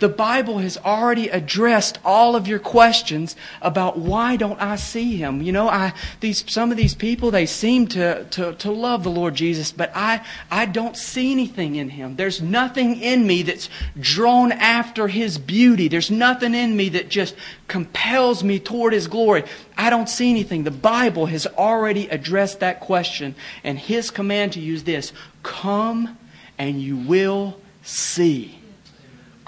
The 0.00 0.08
Bible 0.08 0.58
has 0.58 0.78
already 0.78 1.28
addressed 1.28 1.98
all 2.04 2.36
of 2.36 2.46
your 2.46 2.58
questions 2.58 3.36
about 3.60 3.98
why 3.98 4.36
don't 4.36 4.60
I 4.60 4.76
see 4.76 5.16
him? 5.16 5.42
You 5.42 5.52
know, 5.52 5.68
I 5.68 5.92
these 6.20 6.44
some 6.50 6.70
of 6.70 6.76
these 6.76 6.94
people 6.94 7.30
they 7.30 7.46
seem 7.46 7.86
to, 7.88 8.24
to, 8.24 8.54
to 8.54 8.70
love 8.70 9.02
the 9.02 9.10
Lord 9.10 9.34
Jesus, 9.34 9.72
but 9.72 9.90
I 9.94 10.24
I 10.50 10.66
don't 10.66 10.96
see 10.96 11.32
anything 11.32 11.76
in 11.76 11.90
him. 11.90 12.16
There's 12.16 12.40
nothing 12.40 13.00
in 13.00 13.26
me 13.26 13.42
that's 13.42 13.68
drawn 13.98 14.52
after 14.52 15.08
his 15.08 15.38
beauty. 15.38 15.88
There's 15.88 16.10
nothing 16.10 16.54
in 16.54 16.76
me 16.76 16.88
that 16.90 17.08
just 17.08 17.34
compels 17.66 18.44
me 18.44 18.58
toward 18.58 18.92
his 18.92 19.06
glory. 19.06 19.44
I 19.76 19.90
don't 19.90 20.08
see 20.08 20.30
anything. 20.30 20.64
The 20.64 20.70
Bible 20.70 21.26
has 21.26 21.46
already 21.46 22.08
addressed 22.08 22.60
that 22.60 22.80
question, 22.80 23.34
and 23.64 23.78
his 23.78 24.10
command 24.10 24.52
to 24.52 24.60
use 24.60 24.84
this 24.84 25.12
come 25.42 26.18
and 26.58 26.82
you 26.82 26.96
will 26.96 27.58
see. 27.82 28.57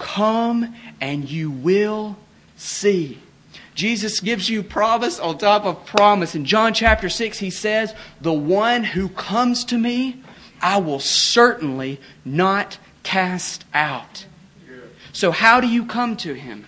Come 0.01 0.75
and 0.99 1.29
you 1.29 1.51
will 1.51 2.17
see. 2.57 3.19
Jesus 3.75 4.19
gives 4.19 4.49
you 4.49 4.63
promise 4.63 5.19
on 5.19 5.37
top 5.37 5.63
of 5.63 5.85
promise. 5.85 6.33
In 6.33 6.43
John 6.43 6.73
chapter 6.73 7.07
6, 7.07 7.37
he 7.37 7.51
says, 7.51 7.93
The 8.19 8.33
one 8.33 8.83
who 8.83 9.09
comes 9.09 9.63
to 9.65 9.77
me, 9.77 10.21
I 10.59 10.79
will 10.79 10.99
certainly 10.99 11.99
not 12.25 12.79
cast 13.03 13.63
out. 13.75 14.25
So, 15.13 15.31
how 15.31 15.61
do 15.61 15.67
you 15.67 15.85
come 15.85 16.17
to 16.17 16.33
him? 16.33 16.65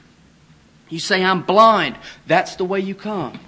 You 0.89 0.99
say, 0.99 1.23
I'm 1.23 1.41
blind. 1.41 1.95
That's 2.27 2.55
the 2.55 2.65
way 2.65 2.79
you 2.81 2.93
come. 2.93 3.39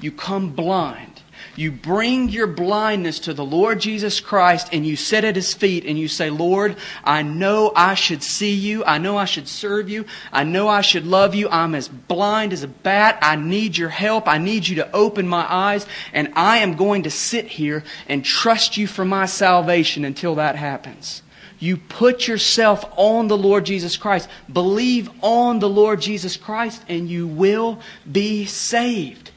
You 0.00 0.10
come 0.10 0.50
blind. 0.50 1.09
You 1.56 1.72
bring 1.72 2.28
your 2.28 2.46
blindness 2.46 3.18
to 3.20 3.34
the 3.34 3.44
Lord 3.44 3.80
Jesus 3.80 4.20
Christ 4.20 4.68
and 4.72 4.86
you 4.86 4.96
sit 4.96 5.24
at 5.24 5.36
His 5.36 5.52
feet 5.52 5.84
and 5.84 5.98
you 5.98 6.08
say, 6.08 6.30
Lord, 6.30 6.76
I 7.04 7.22
know 7.22 7.72
I 7.74 7.94
should 7.94 8.22
see 8.22 8.54
you. 8.54 8.84
I 8.84 8.98
know 8.98 9.16
I 9.16 9.24
should 9.24 9.48
serve 9.48 9.88
you. 9.88 10.04
I 10.32 10.44
know 10.44 10.68
I 10.68 10.80
should 10.80 11.06
love 11.06 11.34
you. 11.34 11.48
I'm 11.48 11.74
as 11.74 11.88
blind 11.88 12.52
as 12.52 12.62
a 12.62 12.68
bat. 12.68 13.18
I 13.22 13.36
need 13.36 13.76
your 13.76 13.88
help. 13.88 14.28
I 14.28 14.38
need 14.38 14.68
you 14.68 14.76
to 14.76 14.92
open 14.92 15.28
my 15.28 15.46
eyes. 15.48 15.86
And 16.12 16.32
I 16.34 16.58
am 16.58 16.76
going 16.76 17.02
to 17.04 17.10
sit 17.10 17.46
here 17.46 17.84
and 18.08 18.24
trust 18.24 18.76
you 18.76 18.86
for 18.86 19.04
my 19.04 19.26
salvation 19.26 20.04
until 20.04 20.36
that 20.36 20.56
happens. 20.56 21.22
You 21.60 21.76
put 21.76 22.26
yourself 22.26 22.84
on 22.96 23.28
the 23.28 23.36
Lord 23.36 23.66
Jesus 23.66 23.98
Christ. 23.98 24.28
Believe 24.50 25.10
on 25.22 25.58
the 25.58 25.68
Lord 25.68 26.00
Jesus 26.00 26.36
Christ 26.36 26.82
and 26.88 27.08
you 27.08 27.26
will 27.26 27.80
be 28.10 28.46
saved. 28.46 29.29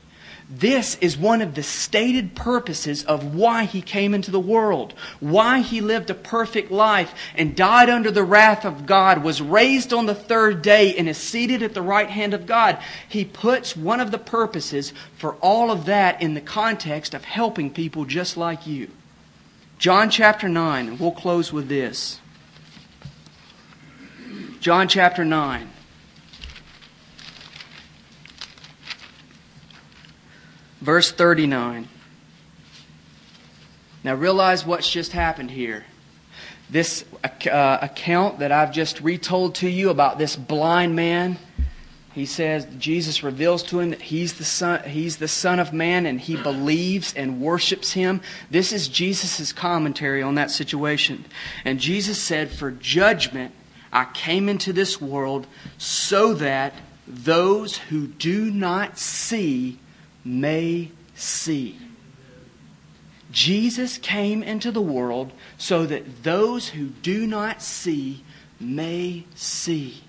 This 0.56 0.98
is 1.02 1.18
one 1.18 1.42
of 1.42 1.56
the 1.56 1.64
stated 1.64 2.36
purposes 2.36 3.04
of 3.06 3.34
why 3.34 3.64
he 3.64 3.82
came 3.82 4.14
into 4.14 4.30
the 4.30 4.40
world, 4.40 4.94
why 5.20 5.62
he 5.62 5.82
lived 5.82 6.12
a 6.12 6.14
perfect 6.14 6.70
life 6.70 7.16
and 7.34 7.56
died 7.56 7.90
under 7.90 8.12
the 8.12 8.24
wrath 8.24 8.64
of 8.64 8.86
God, 8.86 9.24
was 9.24 9.42
raised 9.42 9.94
on 9.94 10.06
the 10.06 10.14
third 10.14 10.62
day, 10.62 10.96
and 10.96 11.10
is 11.10 11.18
seated 11.18 11.64
at 11.64 11.74
the 11.74 11.82
right 11.82 12.10
hand 12.10 12.36
of 12.36 12.46
God. 12.46 12.78
He 13.10 13.26
puts 13.26 13.76
one 13.76 14.00
of 14.00 14.12
the 14.12 14.20
purposes 14.20 14.94
for 15.18 15.34
all 15.36 15.72
of 15.72 15.86
that 15.86 16.22
in 16.22 16.36
the 16.36 16.42
context 16.42 17.16
of 17.16 17.24
helping 17.24 17.72
people 17.72 18.06
just 18.06 18.38
like 18.38 18.68
you. 18.68 18.92
John 19.80 20.12
chapter 20.12 20.48
9, 20.48 20.88
and 20.88 21.00
we'll 21.00 21.12
close 21.12 21.52
with 21.52 21.68
this. 21.68 22.20
John 24.60 24.88
chapter 24.88 25.26
9. 25.26 25.73
Verse 30.84 31.14
39. 31.14 31.88
Now 34.04 34.16
realize 34.16 34.66
what's 34.66 34.92
just 34.92 35.14
happened 35.14 35.52
here. 35.52 35.86
This 36.70 37.06
uh, 37.24 37.78
account 37.82 38.40
that 38.40 38.52
I've 38.52 38.74
just 38.74 39.00
retold 39.00 39.56
to 39.56 39.70
you 39.70 39.90
about 39.90 40.18
this 40.18 40.36
blind 40.36 40.94
man, 40.94 41.38
he 42.14 42.26
says 42.26 42.68
Jesus 42.78 43.24
reveals 43.24 43.64
to 43.64 43.80
him 43.80 43.92
that 43.92 44.02
he's 44.02 44.34
the 44.34 44.44
son, 44.44 44.84
he's 44.84 45.16
the 45.18 45.30
son 45.30 45.58
of 45.58 45.72
man 45.72 46.06
and 46.06 46.20
he 46.20 46.36
believes 46.36 47.14
and 47.14 47.40
worships 47.40 47.94
him. 47.94 48.20
This 48.52 48.74
is 48.74 48.90
Jesus' 48.90 49.54
commentary 49.54 50.22
on 50.22 50.36
that 50.36 50.52
situation. 50.52 51.24
And 51.64 51.80
Jesus 51.80 52.22
said, 52.22 52.52
For 52.52 52.72
judgment 52.72 53.54
I 53.94 54.04
came 54.14 54.50
into 54.50 54.74
this 54.74 55.00
world 55.00 55.48
so 55.78 56.34
that 56.34 56.74
those 57.08 57.78
who 57.78 58.06
do 58.06 58.52
not 58.52 58.98
see 58.98 59.80
may 60.24 60.92
see. 61.16 61.78
Jesus 63.32 63.98
came 63.98 64.44
into 64.44 64.72
the 64.72 64.82
world 64.82 65.32
so 65.58 65.86
that 65.86 66.24
those 66.24 66.70
who 66.70 66.88
do 66.88 67.26
not 67.26 67.62
see 67.62 68.24
may 68.60 69.26
see. 69.34 70.04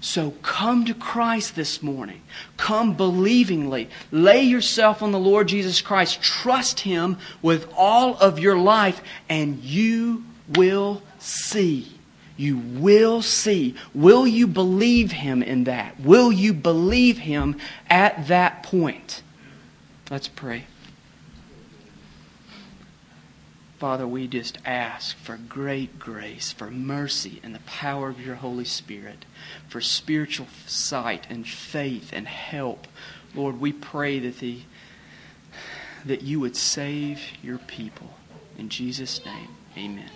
So 0.00 0.32
come 0.42 0.84
to 0.86 0.94
Christ 0.94 1.54
this 1.54 1.82
morning. 1.82 2.22
Come 2.56 2.96
believingly. 2.96 3.88
Lay 4.10 4.42
yourself 4.42 5.02
on 5.02 5.12
the 5.12 5.18
Lord 5.18 5.48
Jesus 5.48 5.80
Christ. 5.80 6.22
Trust 6.22 6.80
Him 6.80 7.18
with 7.42 7.70
all 7.76 8.16
of 8.16 8.38
your 8.38 8.58
life, 8.58 9.02
and 9.28 9.62
you 9.62 10.24
will 10.56 11.02
see. 11.18 11.86
You 12.36 12.56
will 12.56 13.20
see. 13.20 13.74
Will 13.94 14.26
you 14.26 14.46
believe 14.46 15.12
Him 15.12 15.42
in 15.42 15.64
that? 15.64 16.00
Will 16.00 16.32
you 16.32 16.54
believe 16.54 17.18
Him 17.18 17.56
at 17.90 18.28
that 18.28 18.62
point? 18.62 19.22
Let's 20.10 20.26
pray. 20.26 20.64
Father, 23.78 24.06
we 24.06 24.26
just 24.26 24.58
ask 24.66 25.16
for 25.16 25.38
great 25.38 25.98
grace, 25.98 26.52
for 26.52 26.70
mercy 26.70 27.40
and 27.42 27.54
the 27.54 27.60
power 27.60 28.08
of 28.08 28.20
your 28.20 28.34
Holy 28.34 28.66
Spirit, 28.66 29.24
for 29.68 29.80
spiritual 29.80 30.48
sight 30.66 31.26
and 31.30 31.48
faith 31.48 32.10
and 32.12 32.28
help. 32.28 32.86
Lord, 33.34 33.58
we 33.58 33.72
pray 33.72 34.18
that 34.18 34.40
the 34.40 34.62
that 36.04 36.22
you 36.22 36.40
would 36.40 36.56
save 36.56 37.20
your 37.42 37.58
people. 37.58 38.10
In 38.58 38.68
Jesus' 38.68 39.24
name, 39.24 39.48
amen. 39.76 40.10